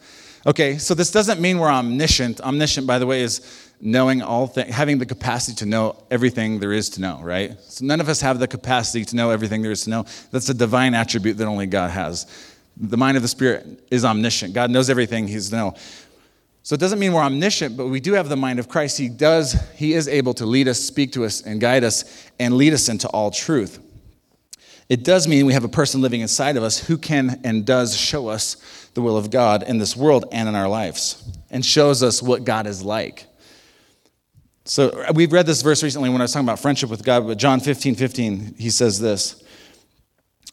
[0.46, 2.40] Okay, so this doesn't mean we're omniscient.
[2.40, 6.72] Omniscient, by the way, is knowing all things, having the capacity to know everything there
[6.72, 7.60] is to know, right?
[7.62, 10.06] So none of us have the capacity to know everything there is to know.
[10.30, 12.26] That's a divine attribute that only God has.
[12.76, 14.54] The mind of the Spirit is omniscient.
[14.54, 15.74] God knows everything He's know.
[16.62, 18.98] So it doesn't mean we're omniscient, but we do have the mind of Christ.
[18.98, 22.56] He does, He is able to lead us, speak to us, and guide us, and
[22.56, 23.80] lead us into all truth.
[24.88, 27.96] It does mean we have a person living inside of us who can and does
[27.96, 32.02] show us the will of God in this world and in our lives, and shows
[32.02, 33.26] us what God is like.
[34.64, 37.36] So we've read this verse recently when I was talking about friendship with God, but
[37.36, 39.44] John 15, 15, he says this.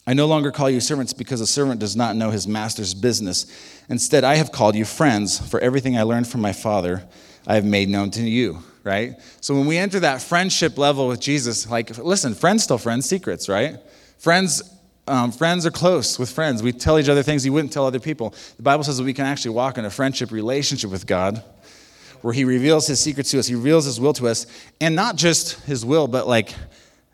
[0.05, 3.45] I no longer call you servants because a servant does not know his master's business.
[3.87, 7.07] Instead, I have called you friends, for everything I learned from my Father,
[7.47, 9.13] I have made known to you, right?
[9.39, 13.47] So when we enter that friendship level with Jesus, like, listen, friends still friends secrets,
[13.47, 13.77] right?
[14.17, 14.61] Friends,
[15.07, 16.63] um, friends are close with friends.
[16.63, 18.33] We tell each other things you wouldn't tell other people.
[18.57, 21.43] The Bible says that we can actually walk in a friendship relationship with God
[22.21, 24.47] where he reveals his secrets to us, he reveals his will to us,
[24.79, 26.55] and not just his will, but like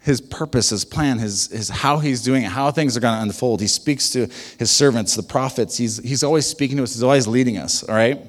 [0.01, 3.21] his purpose, his plan, his, his how he's doing it, how things are going to
[3.23, 3.59] unfold.
[3.59, 4.27] He speaks to
[4.59, 5.77] his servants, the prophets.
[5.77, 8.21] He's, he's always speaking to us, he's always leading us, all right?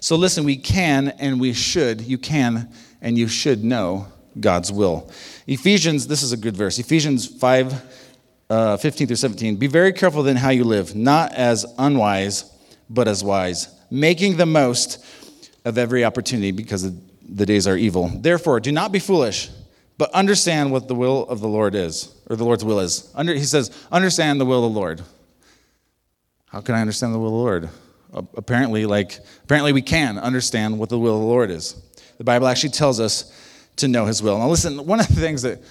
[0.00, 2.70] So listen, we can and we should, you can
[3.00, 4.06] and you should know
[4.38, 5.10] God's will.
[5.48, 6.78] Ephesians, this is a good verse.
[6.78, 8.01] Ephesians 5,
[8.52, 9.56] uh, 15 through 17.
[9.56, 12.44] Be very careful then how you live, not as unwise,
[12.90, 15.02] but as wise, making the most
[15.64, 18.08] of every opportunity because the days are evil.
[18.08, 19.48] Therefore, do not be foolish,
[19.96, 23.10] but understand what the will of the Lord is, or the Lord's will is.
[23.14, 25.00] Under, he says, understand the will of the Lord.
[26.48, 27.70] How can I understand the will of the Lord?
[28.36, 31.74] Apparently, like apparently we can understand what the will of the Lord is.
[32.18, 33.32] The Bible actually tells us
[33.76, 34.36] to know his will.
[34.36, 35.62] Now listen, one of the things that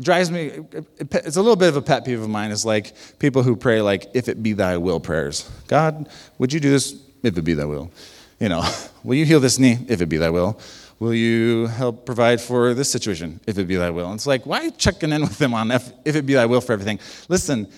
[0.00, 0.60] drives me
[1.00, 3.80] it's a little bit of a pet peeve of mine is like people who pray
[3.80, 5.50] like if it be thy will prayers.
[5.66, 6.08] God,
[6.38, 7.90] would you do this if it be thy will?
[8.38, 8.62] You know,
[9.04, 10.58] will you heal this knee if it be thy will?
[11.00, 14.06] Will you help provide for this situation if it be thy will?
[14.06, 16.60] And it's like, why checking in with them on if, if it be thy will
[16.60, 16.98] for everything?
[17.28, 17.68] Listen,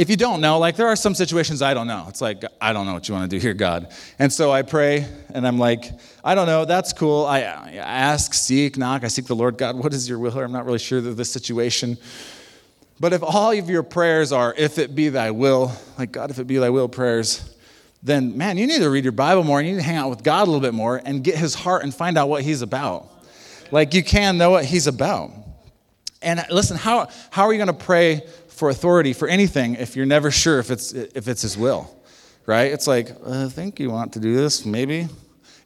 [0.00, 2.06] if you don't know, like there are some situations I don't know.
[2.08, 3.92] It's like, I don't know what you want to do here, God.
[4.18, 5.84] And so I pray and I'm like,
[6.24, 7.26] I don't know, that's cool.
[7.26, 9.04] I, ask, seek, knock.
[9.04, 10.38] I seek the Lord God, what is your will?
[10.38, 11.98] I'm not really sure of this situation.
[12.98, 16.38] But if all of your prayers are, if it be thy will, like God, if
[16.38, 17.54] it be thy will prayers,
[18.02, 19.58] then man, you need to read your Bible more.
[19.58, 21.54] and You need to hang out with God a little bit more and get his
[21.54, 23.06] heart and find out what he's about.
[23.70, 25.32] Like you can know what he's about.
[26.22, 28.22] And listen, how, how are you going to pray
[28.60, 31.90] for authority for anything if you're never sure if it's, if it's his will?
[32.44, 32.70] Right?
[32.70, 35.08] It's like, uh, I think you want to do this, maybe.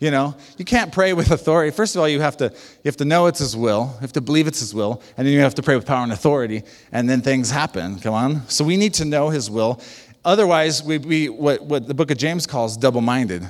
[0.01, 1.71] You know, you can't pray with authority.
[1.71, 4.13] First of all, you have to you have to know it's His will, you have
[4.13, 6.63] to believe it's His will, and then you have to pray with power and authority,
[6.93, 7.99] and then things happen.
[8.01, 8.49] Come on.
[8.49, 9.81] So we need to know His will.
[10.25, 13.49] Otherwise, we we what what the Book of James calls double-minded.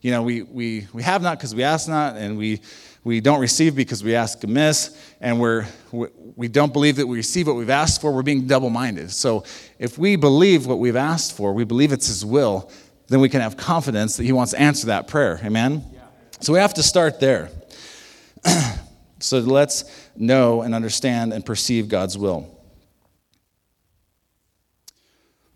[0.00, 2.60] You know, we we we have not because we ask not, and we
[3.04, 7.46] we don't receive because we ask amiss, and we're we don't believe that we receive
[7.46, 8.10] what we've asked for.
[8.12, 9.10] We're being double-minded.
[9.12, 9.44] So
[9.78, 12.70] if we believe what we've asked for, we believe it's His will
[13.08, 15.40] then we can have confidence that He wants to answer that prayer.
[15.44, 15.84] Amen?
[16.40, 17.50] So we have to start there.
[19.18, 22.50] so let's know and understand and perceive God's will.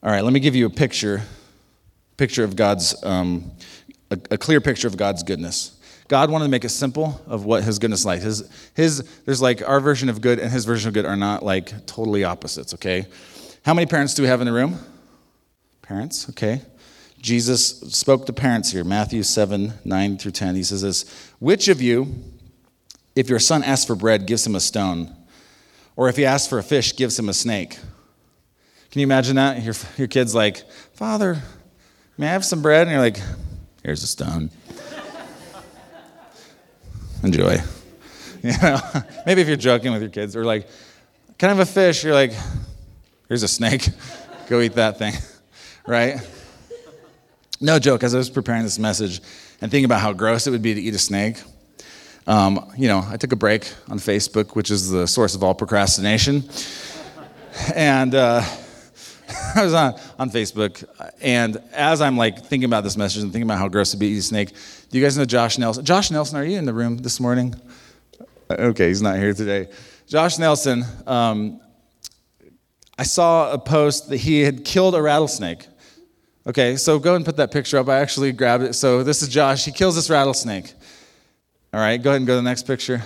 [0.03, 1.23] All right, let me give you a picture,
[2.17, 3.51] picture of God's, um,
[4.11, 5.78] a, a clear picture of God's goodness.
[6.09, 8.23] God wanted to make it simple of what his goodness like.
[8.23, 11.43] His, his, there's like our version of good and his version of good are not
[11.43, 13.07] like totally opposites, okay?
[13.65, 14.79] How many parents do we have in the room?
[15.83, 16.63] Parents, okay.
[17.21, 20.55] Jesus spoke to parents here, Matthew 7, 9 through 10.
[20.55, 22.15] He says this Which of you,
[23.15, 25.15] if your son asks for bread, gives him a stone?
[25.97, 27.79] Or if he asks for a fish, gives him a snake?
[28.91, 29.63] Can you imagine that?
[29.63, 30.63] Your, your kid's like,
[30.95, 31.43] Father,
[32.17, 32.83] may I have some bread?
[32.83, 33.21] And you're like,
[33.83, 34.51] Here's a stone.
[37.23, 37.59] Enjoy.
[38.41, 38.79] You know,
[39.27, 40.69] maybe if you're joking with your kids, or like,
[41.39, 42.05] Can I have a fish?
[42.05, 42.33] You're like,
[43.27, 43.89] Here's a snake.
[44.49, 45.15] Go eat that thing,
[45.89, 46.21] right?
[47.61, 49.21] No joke, as I was preparing this message
[49.61, 51.43] and thinking about how gross it would be to eat a snake,
[52.29, 55.55] um, you know, I took a break on Facebook, which is the source of all
[55.55, 56.49] procrastination.
[57.75, 58.43] and uh,
[59.55, 60.85] I was on, on Facebook,
[61.21, 64.01] and as I'm like thinking about this message and thinking about how gross it would
[64.01, 64.53] be to eat a snake,
[64.91, 65.85] do you guys know Josh Nelson?
[65.85, 67.55] Josh Nelson, are you in the room this morning?
[68.51, 69.69] Okay, he's not here today.
[70.07, 71.61] Josh Nelson, um,
[72.99, 75.67] I saw a post that he had killed a rattlesnake.
[76.47, 77.89] Okay, so go and put that picture up.
[77.89, 78.75] I actually grabbed it.
[78.75, 79.67] So this is Josh.
[79.67, 80.73] He kills this rattlesnake.
[81.75, 83.03] All right, go ahead and go to the next picture.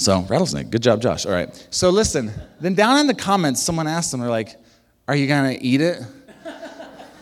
[0.00, 0.70] So, rattlesnake.
[0.70, 1.26] Good job, Josh.
[1.26, 1.68] All right.
[1.70, 4.56] So, listen, then down in the comments, someone asked him, they're like,
[5.06, 6.00] Are you going to eat it?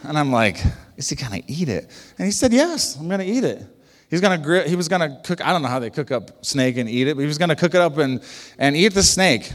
[0.04, 0.62] And I'm like,
[0.96, 1.90] Is he going to eat it?
[2.18, 3.66] And he said, Yes, I'm going to eat it.
[4.08, 6.42] He's gonna grill, he was going to cook, I don't know how they cook up
[6.42, 8.22] snake and eat it, but he was going to cook it up and,
[8.58, 9.52] and eat the snake.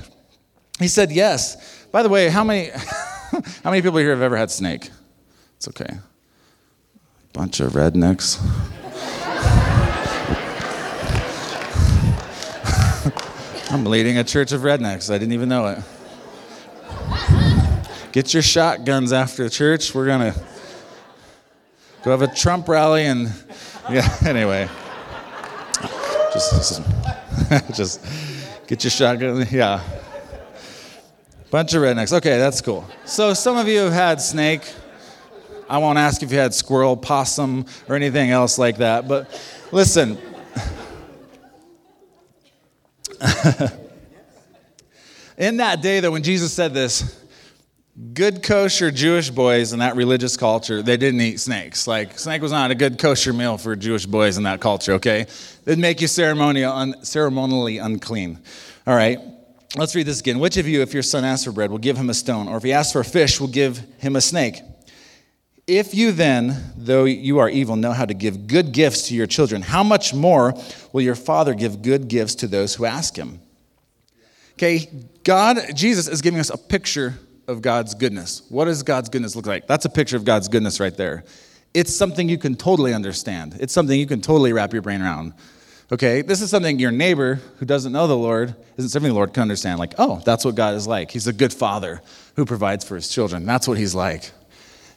[0.78, 1.88] He said, Yes.
[1.92, 2.72] By the way, how many.
[3.64, 4.92] How many people here have ever had snake?
[5.58, 5.98] It's okay.
[7.34, 8.40] Bunch of rednecks.
[13.74, 15.12] I'm leading a church of rednecks.
[15.12, 15.80] I didn't even know it.
[18.12, 19.96] Get your shotguns after church.
[19.96, 20.40] We're going to
[22.04, 23.34] go have a Trump rally and,
[23.90, 24.70] yeah, anyway.
[26.32, 26.82] Just, just,
[27.76, 28.06] just
[28.68, 29.48] get your shotgun.
[29.50, 29.82] Yeah.
[31.50, 32.14] Bunch of rednecks.
[32.14, 32.88] Okay, that's cool.
[33.06, 34.72] So some of you have had snake.
[35.68, 39.08] I won't ask if you had squirrel, possum, or anything else like that.
[39.08, 39.32] But
[39.72, 40.20] listen.
[45.38, 47.22] in that day, though, when Jesus said this,
[48.14, 51.88] good kosher Jewish boys in that religious culture, they didn't eat snakes.
[51.88, 55.22] Like, snake was not a good kosher meal for Jewish boys in that culture, okay?
[55.66, 58.40] It'd make you ceremonial, un, ceremonially unclean.
[58.86, 59.20] All right?
[59.78, 60.40] Let's read this again.
[60.40, 62.48] Which of you, if your son asks for bread, will give him a stone?
[62.48, 64.60] Or if he asks for a fish, will give him a snake?
[65.66, 69.28] If you then, though you are evil, know how to give good gifts to your
[69.28, 70.54] children, how much more
[70.92, 73.40] will your Father give good gifts to those who ask him?
[74.54, 74.90] Okay,
[75.24, 77.14] God, Jesus is giving us a picture
[77.48, 78.44] of God's goodness.
[78.50, 79.68] What does God's goodness look like?
[79.68, 81.24] That's a picture of God's goodness right there.
[81.74, 85.34] It's something you can totally understand, it's something you can totally wrap your brain around.
[85.92, 89.34] Okay, this is something your neighbor who doesn't know the Lord, isn't serving the Lord,
[89.34, 89.80] can understand.
[89.80, 91.12] Like, oh, that's what God is like.
[91.12, 92.02] He's a good father
[92.36, 93.46] who provides for his children.
[93.46, 94.32] That's what he's like.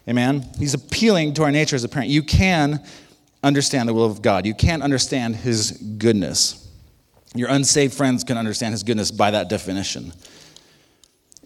[0.09, 0.49] Amen?
[0.59, 2.11] He's appealing to our nature as a parent.
[2.11, 2.83] You can
[3.43, 6.63] understand the will of God, you can't understand his goodness.
[7.35, 10.13] Your unsaved friends can understand his goodness by that definition.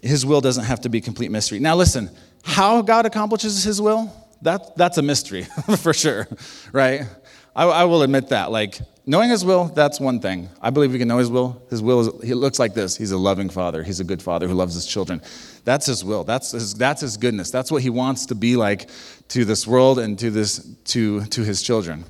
[0.02, 1.58] His will doesn't have to be complete mystery.
[1.58, 2.10] Now, listen,
[2.42, 4.10] how God accomplishes his will,
[4.42, 5.42] that, that's a mystery
[5.78, 6.28] for sure,
[6.72, 7.02] right?
[7.54, 8.50] I, I will admit that.
[8.50, 10.48] Like, knowing his will, that's one thing.
[10.62, 11.62] I believe we can know his will.
[11.70, 12.96] His will is, he looks like this.
[12.96, 13.82] He's a loving father.
[13.82, 15.20] He's a good father who loves his children.
[15.64, 16.24] That's his will.
[16.24, 17.50] That's his, that's his goodness.
[17.50, 18.88] That's what he wants to be like
[19.28, 22.04] to this world and to, this, to, to his children.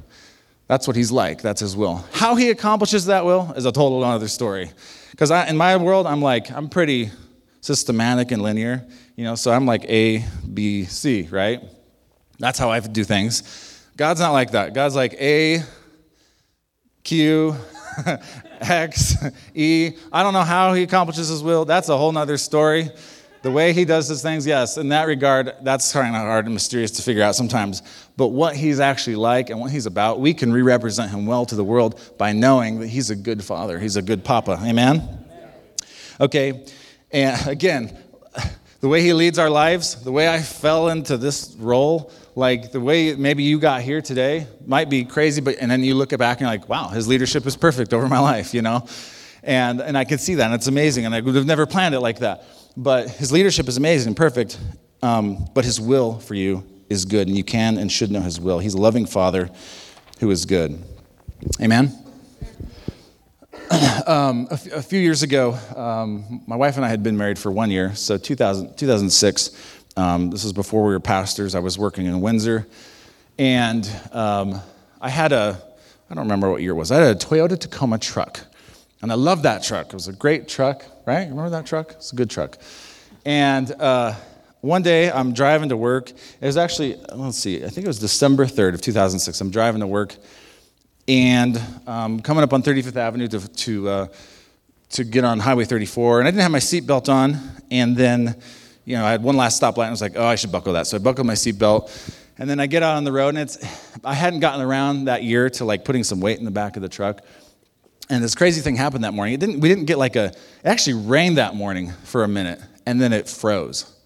[0.69, 1.43] That's what he's like.
[1.43, 2.05] That's his will.
[2.13, 4.71] How he accomplishes that will is a total other story.
[5.11, 7.11] Because in my world, I'm like, I'm pretty
[7.61, 8.87] systematic and linear,
[9.17, 11.63] you know, so I'm like A, B, C, right?
[12.39, 13.43] That's how I do things.
[14.01, 14.73] God's not like that.
[14.73, 15.63] God's like A,
[17.05, 17.55] Q,
[18.63, 19.15] X,
[19.55, 19.91] E.
[20.11, 21.67] I don't know how he accomplishes his will.
[21.67, 22.89] That's a whole nother story.
[23.43, 26.55] The way he does his things, yes, in that regard, that's kind of hard and
[26.55, 27.83] mysterious to figure out sometimes.
[28.17, 31.45] But what he's actually like and what he's about, we can re represent him well
[31.45, 33.79] to the world by knowing that he's a good father.
[33.79, 34.59] He's a good papa.
[34.63, 35.27] Amen?
[36.19, 36.65] Okay,
[37.11, 37.99] and again,
[38.81, 42.81] the way he leads our lives, the way I fell into this role, like the
[42.81, 46.39] way maybe you got here today might be crazy, but and then you look back
[46.39, 48.87] and you're like, wow, his leadership is perfect over my life, you know?
[49.43, 51.95] And, and I can see that, and it's amazing, and I would have never planned
[51.95, 52.45] it like that.
[52.77, 54.59] But his leadership is amazing and perfect,
[55.03, 58.41] um, but his will for you is good, and you can and should know his
[58.41, 58.59] will.
[58.59, 59.51] He's a loving father
[60.21, 60.83] who is good.
[61.61, 61.93] Amen?
[64.07, 67.39] um, a, f- a few years ago, um, my wife and I had been married
[67.39, 69.77] for one year, so 2000, 2006.
[69.97, 71.55] Um, this was before we were pastors.
[71.55, 72.67] I was working in Windsor,
[73.39, 74.61] and um,
[75.01, 75.63] I had a,
[76.11, 78.41] I don't remember what year it was, I had a Toyota Tacoma truck.
[79.03, 79.87] And I loved that truck.
[79.87, 81.29] It was a great truck, right?
[81.29, 81.93] Remember that truck?
[81.93, 82.59] It's a good truck.
[83.25, 84.15] And uh,
[84.63, 86.11] one day I'm driving to work.
[86.11, 89.41] It was actually, let's see, I think it was December 3rd of 2006.
[89.41, 90.17] I'm driving to work
[91.11, 94.07] and um, coming up on 35th Avenue to, to, uh,
[94.91, 96.21] to get on Highway 34.
[96.21, 97.37] And I didn't have my seatbelt on.
[97.69, 98.41] And then,
[98.85, 100.75] you know, I had one last stoplight and I was like, oh, I should buckle
[100.75, 100.87] that.
[100.87, 102.17] So I buckled my seatbelt.
[102.39, 103.59] And then I get out on the road and it's,
[104.05, 106.83] I hadn't gotten around that year to like putting some weight in the back of
[106.83, 107.23] the truck.
[108.09, 109.35] And this crazy thing happened that morning.
[109.35, 112.61] It didn't, we didn't get like a, it actually rained that morning for a minute,
[112.87, 113.97] and then it froze.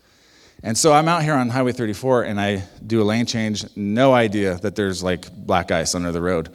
[0.63, 4.13] And so I'm out here on Highway 34, and I do a lane change, no
[4.13, 6.51] idea that there's like black ice under the road.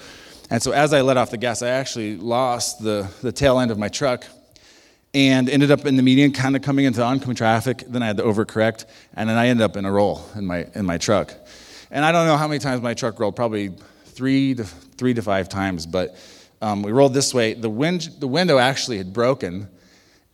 [0.49, 3.69] And so as I let off the gas, I actually lost the, the tail end
[3.69, 4.25] of my truck
[5.13, 7.83] and ended up in the median, kind of coming into oncoming traffic.
[7.87, 8.85] Then I had to overcorrect,
[9.15, 11.33] and then I ended up in a roll in my, in my truck.
[11.91, 13.73] And I don't know how many times my truck rolled, probably
[14.05, 16.15] three to, three to five times, but
[16.61, 17.53] um, we rolled this way.
[17.53, 19.67] The, wind, the window actually had broken,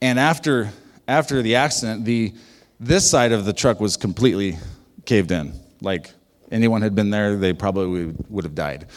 [0.01, 0.71] and after,
[1.07, 2.33] after the accident, the,
[2.79, 4.57] this side of the truck was completely
[5.05, 5.53] caved in.
[5.81, 6.11] Like
[6.51, 8.87] anyone had been there, they probably would have died.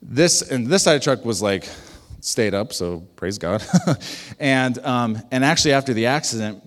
[0.00, 1.68] This and this side truck was like
[2.20, 3.64] stayed up, so praise God.
[4.38, 6.62] and um, and actually after the accident,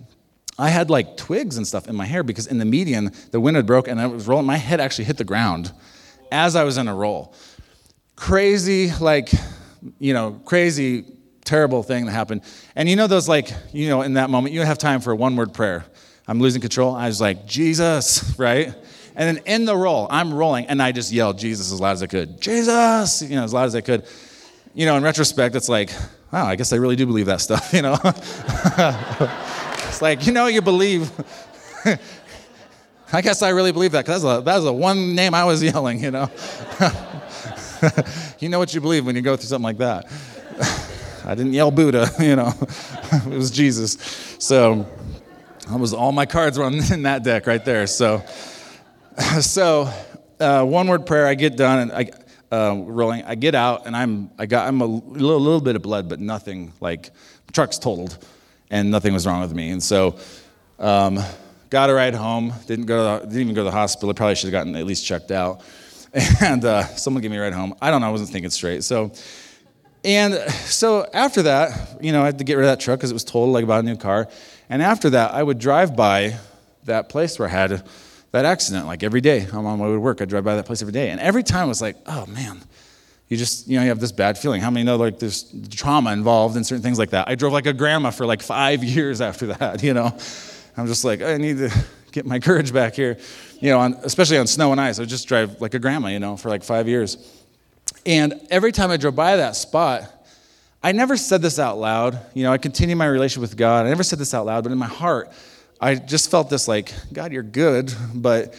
[0.58, 3.56] I had like twigs and stuff in my hair because in the median the wind
[3.56, 4.46] had broke and I was rolling.
[4.46, 5.72] My head actually hit the ground
[6.30, 7.34] as I was in a roll.
[8.16, 9.30] Crazy, like
[9.98, 11.04] you know, crazy,
[11.44, 12.42] terrible thing that happened.
[12.76, 15.16] And you know those like you know in that moment you have time for a
[15.16, 15.84] one word prayer.
[16.28, 16.94] I'm losing control.
[16.94, 18.74] I was like Jesus, right?
[19.14, 22.02] And then in the roll, I'm rolling, and I just yelled Jesus as loud as
[22.02, 22.40] I could.
[22.40, 24.06] Jesus, you know, as loud as I could.
[24.74, 25.92] You know, in retrospect, it's like,
[26.32, 27.96] wow, I guess I really do believe that stuff, you know?
[28.02, 31.10] it's like, you know, you believe.
[33.14, 35.62] I guess I really believe that because that's that was the one name I was
[35.62, 36.30] yelling, you know?
[38.38, 40.10] you know what you believe when you go through something like that.
[41.24, 42.52] I didn't yell Buddha, you know,
[43.12, 43.98] it was Jesus.
[44.38, 44.86] So,
[45.68, 47.86] that was all my cards were on, in that deck right there.
[47.86, 48.24] So,
[49.40, 49.90] so
[50.40, 51.26] uh, one word prayer.
[51.26, 52.10] I get done and I
[52.54, 53.24] uh, rolling.
[53.24, 56.20] I get out and I'm I got I'm a little, little bit of blood, but
[56.20, 57.10] nothing like
[57.52, 58.24] truck's totaled,
[58.70, 59.70] and nothing was wrong with me.
[59.70, 60.18] And so
[60.78, 61.18] um,
[61.68, 62.52] got a ride home.
[62.66, 64.12] Didn't go to the, didn't even go to the hospital.
[64.14, 65.62] Probably should have gotten at least checked out.
[66.42, 67.74] And uh, someone gave me a ride home.
[67.80, 68.08] I don't know.
[68.08, 68.84] I wasn't thinking straight.
[68.84, 69.12] So.
[70.04, 73.10] And so after that, you know, I had to get rid of that truck because
[73.12, 74.28] it was totaled, like about a new car.
[74.68, 76.36] And after that, I would drive by
[76.84, 77.88] that place where I had
[78.32, 79.46] that accident like every day.
[79.52, 80.20] I'm on my way to work.
[80.20, 81.10] I drive by that place every day.
[81.10, 82.60] And every time I was like, oh man,
[83.28, 84.60] you just, you know, you have this bad feeling.
[84.60, 87.28] How many know like there's trauma involved in certain things like that?
[87.28, 90.16] I drove like a grandma for like five years after that, you know?
[90.76, 91.70] I'm just like, I need to
[92.10, 93.18] get my courage back here,
[93.60, 94.98] you know, on, especially on snow and ice.
[94.98, 97.18] I would just drive like a grandma, you know, for like five years.
[98.06, 100.10] And every time I drove by that spot,
[100.82, 102.18] I never said this out loud.
[102.34, 103.86] You know, I continued my relationship with God.
[103.86, 105.30] I never said this out loud, but in my heart,
[105.82, 108.54] I just felt this like, God, you're good, but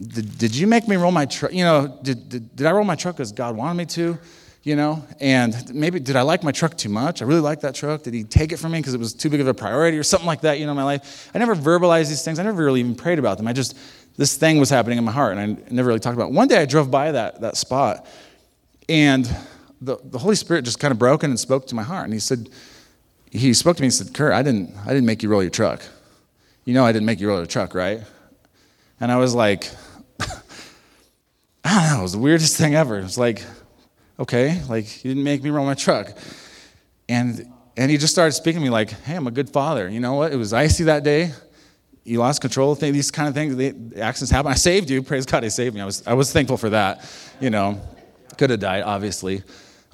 [0.00, 1.52] did, did you make me roll my truck?
[1.52, 4.16] You know, did, did, did I roll my truck because God wanted me to?
[4.62, 7.20] You know, and maybe did I like my truck too much?
[7.20, 8.04] I really liked that truck.
[8.04, 10.04] Did he take it from me because it was too big of a priority or
[10.04, 11.32] something like that, you know, in my life?
[11.34, 12.38] I never verbalized these things.
[12.38, 13.48] I never really even prayed about them.
[13.48, 13.76] I just,
[14.16, 16.32] this thing was happening in my heart and I never really talked about it.
[16.32, 18.06] One day I drove by that, that spot
[18.88, 19.28] and
[19.80, 22.04] the, the Holy Spirit just kind of broke in and spoke to my heart.
[22.04, 22.48] And he said,
[23.32, 25.50] he spoke to me and said, Kurt, I didn't, I didn't make you roll your
[25.50, 25.82] truck.
[26.64, 28.02] You know I didn't make you roll your truck, right?
[29.00, 29.68] And I was like,
[30.20, 30.28] I
[31.64, 32.98] don't know, it was the weirdest thing ever.
[32.98, 33.44] It was like,
[34.18, 36.12] okay, like you didn't make me roll my truck.
[37.08, 39.88] And and he just started speaking to me like, hey, I'm a good father.
[39.88, 40.32] You know what?
[40.32, 41.32] It was icy that day.
[42.04, 43.56] You lost control of things, these kind of things.
[43.56, 44.50] The accidents happen.
[44.50, 45.02] I saved you.
[45.02, 45.80] Praise God, he saved me.
[45.80, 47.08] I was, I was thankful for that.
[47.40, 47.80] You know,
[48.36, 49.42] could have died, obviously.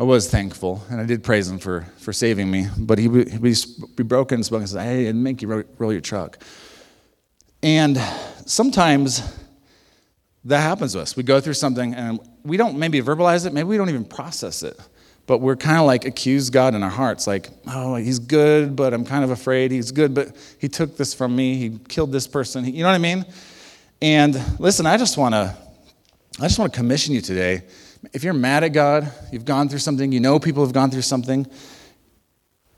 [0.01, 2.69] I was thankful, and I did praise him for, for saving me.
[2.79, 5.93] But he would be broken and spoken and said, Hey, didn't make you roll, roll
[5.93, 6.39] your truck.
[7.65, 7.99] And
[8.47, 9.23] sometimes
[10.45, 11.17] that happens to us.
[11.17, 14.63] We go through something and we don't maybe verbalize it, maybe we don't even process
[14.63, 14.79] it.
[15.27, 18.95] But we're kind of like accuse God in our hearts, like, oh, he's good, but
[18.95, 19.71] I'm kind of afraid.
[19.73, 21.57] He's good, but he took this from me.
[21.57, 22.65] He killed this person.
[22.65, 23.27] You know what I mean?
[24.01, 25.55] And listen, I just want to
[26.41, 27.63] I just want to commission you today.
[28.13, 31.03] If you're mad at God, you've gone through something, you know people have gone through
[31.03, 31.47] something,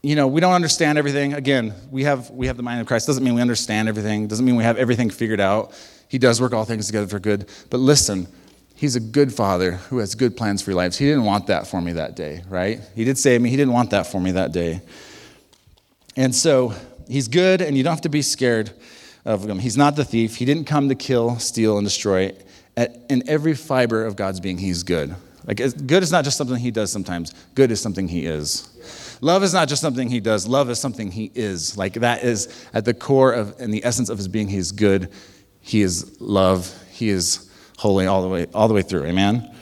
[0.02, 1.34] you know, we don't understand everything.
[1.34, 3.06] Again, we have, we have the mind of Christ.
[3.06, 5.72] Doesn't mean we understand everything, doesn't mean we have everything figured out.
[6.08, 7.48] He does work all things together for good.
[7.68, 8.26] But listen,
[8.80, 10.96] He's a good father who has good plans for your lives.
[10.96, 12.80] He didn't want that for me that day, right?
[12.94, 13.50] He did save me.
[13.50, 14.80] He didn't want that for me that day.
[16.16, 16.72] And so
[17.06, 18.72] He's good, and you don't have to be scared
[19.26, 19.58] of Him.
[19.58, 20.36] He's not the thief.
[20.36, 22.34] He didn't come to kill, steal, and destroy.
[22.80, 25.14] At, in every fiber of God's being, He's good.
[25.44, 28.70] Like, good is not just something He does sometimes, good is something He is.
[29.20, 31.76] Love is not just something he does, love is something he is.
[31.76, 34.48] Like that is at the core of and the essence of his being.
[34.48, 35.10] He's good,
[35.60, 39.04] he is love, he is holy all the way, all the way through.
[39.04, 39.54] Amen.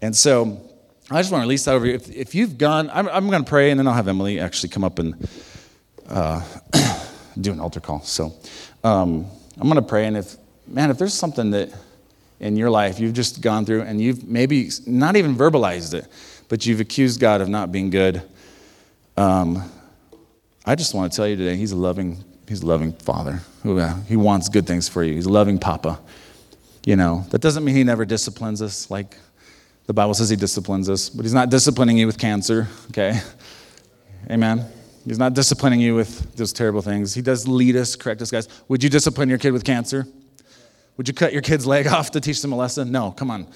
[0.00, 0.60] And so
[1.10, 1.94] I just want to release that over you.
[1.94, 4.70] If, if you've gone, I'm, I'm going to pray and then I'll have Emily actually
[4.70, 5.28] come up and
[6.08, 6.42] uh,
[7.40, 8.02] do an altar call.
[8.02, 8.34] So
[8.82, 9.26] um,
[9.58, 10.06] I'm going to pray.
[10.06, 10.36] And if,
[10.66, 11.72] man, if there's something that
[12.42, 16.06] in your life you've just gone through and you've maybe not even verbalized it,
[16.48, 18.22] but you've accused God of not being good,
[19.16, 19.70] um,
[20.66, 23.40] I just want to tell you today, he's a loving, he's a loving father.
[23.64, 25.14] Uh, he wants good things for you.
[25.14, 25.98] He's a loving papa.
[26.84, 29.16] You know, that doesn't mean he never disciplines us like
[29.86, 33.20] the Bible says he disciplines us, but he's not disciplining you with cancer, okay?
[34.30, 34.64] Amen.
[35.04, 37.14] He's not disciplining you with those terrible things.
[37.14, 38.48] He does lead us, correct us, guys.
[38.68, 40.06] Would you discipline your kid with cancer?
[41.02, 42.92] Would you cut your kid's leg off to teach them a lesson?
[42.92, 43.48] No, come on.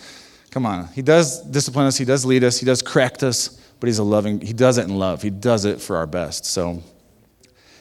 [0.50, 0.88] Come on.
[0.88, 4.04] He does discipline us, he does lead us, he does correct us but he's a
[4.04, 5.22] loving, he does it in love.
[5.22, 6.44] He does it for our best.
[6.46, 6.82] So,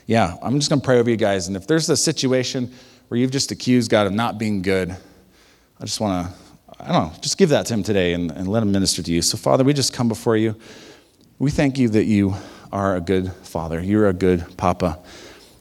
[0.05, 1.47] yeah, I'm just going to pray over you guys.
[1.47, 2.73] And if there's a situation
[3.07, 4.91] where you've just accused God of not being good,
[5.79, 8.47] I just want to, I don't know, just give that to him today and, and
[8.47, 9.21] let him minister to you.
[9.21, 10.55] So, Father, we just come before you.
[11.39, 12.35] We thank you that you
[12.71, 13.81] are a good father.
[13.81, 14.99] You're a good papa.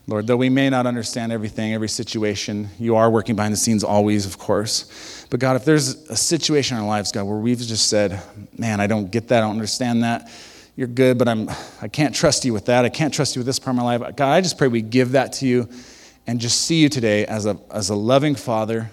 [0.06, 3.82] Lord, though we may not understand everything, every situation, you are working behind the scenes
[3.82, 5.26] always, of course.
[5.30, 8.22] But God, if there's a situation in our lives, God, where we've just said,
[8.58, 10.30] man, I don't get that, I don't understand that,
[10.76, 11.48] you're good, but I'm,
[11.80, 13.96] I can't trust you with that, I can't trust you with this part of my
[13.96, 14.16] life.
[14.16, 15.68] God, I just pray we give that to you
[16.26, 18.90] and just see you today as a, as a loving father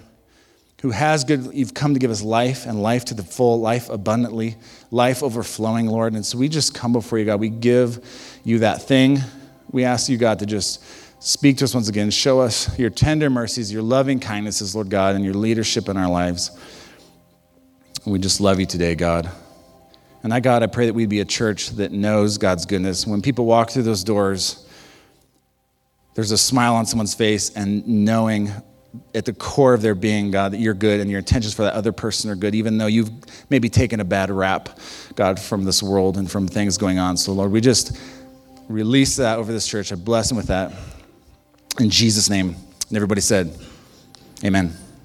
[0.80, 3.88] who has good, you've come to give us life and life to the full, life
[3.88, 4.56] abundantly,
[4.90, 6.14] life overflowing, Lord.
[6.14, 7.38] And so we just come before you, God.
[7.38, 8.04] We give
[8.42, 9.18] you that thing.
[9.70, 10.82] We ask you, God, to just
[11.24, 12.10] Speak to us once again.
[12.10, 16.10] Show us your tender mercies, your loving kindnesses, Lord God, and your leadership in our
[16.10, 16.50] lives.
[18.04, 19.30] We just love you today, God.
[20.24, 23.06] And I, God, I pray that we'd be a church that knows God's goodness.
[23.06, 24.66] When people walk through those doors,
[26.14, 28.50] there's a smile on someone's face and knowing
[29.14, 31.74] at the core of their being, God, that you're good and your intentions for that
[31.74, 33.12] other person are good, even though you've
[33.48, 34.76] maybe taken a bad rap,
[35.14, 37.16] God, from this world and from things going on.
[37.16, 37.96] So, Lord, we just
[38.68, 39.92] release that over this church.
[39.92, 40.72] I bless them with that.
[41.78, 42.56] In Jesus' name.
[42.88, 43.56] And everybody said,
[44.44, 44.76] Amen.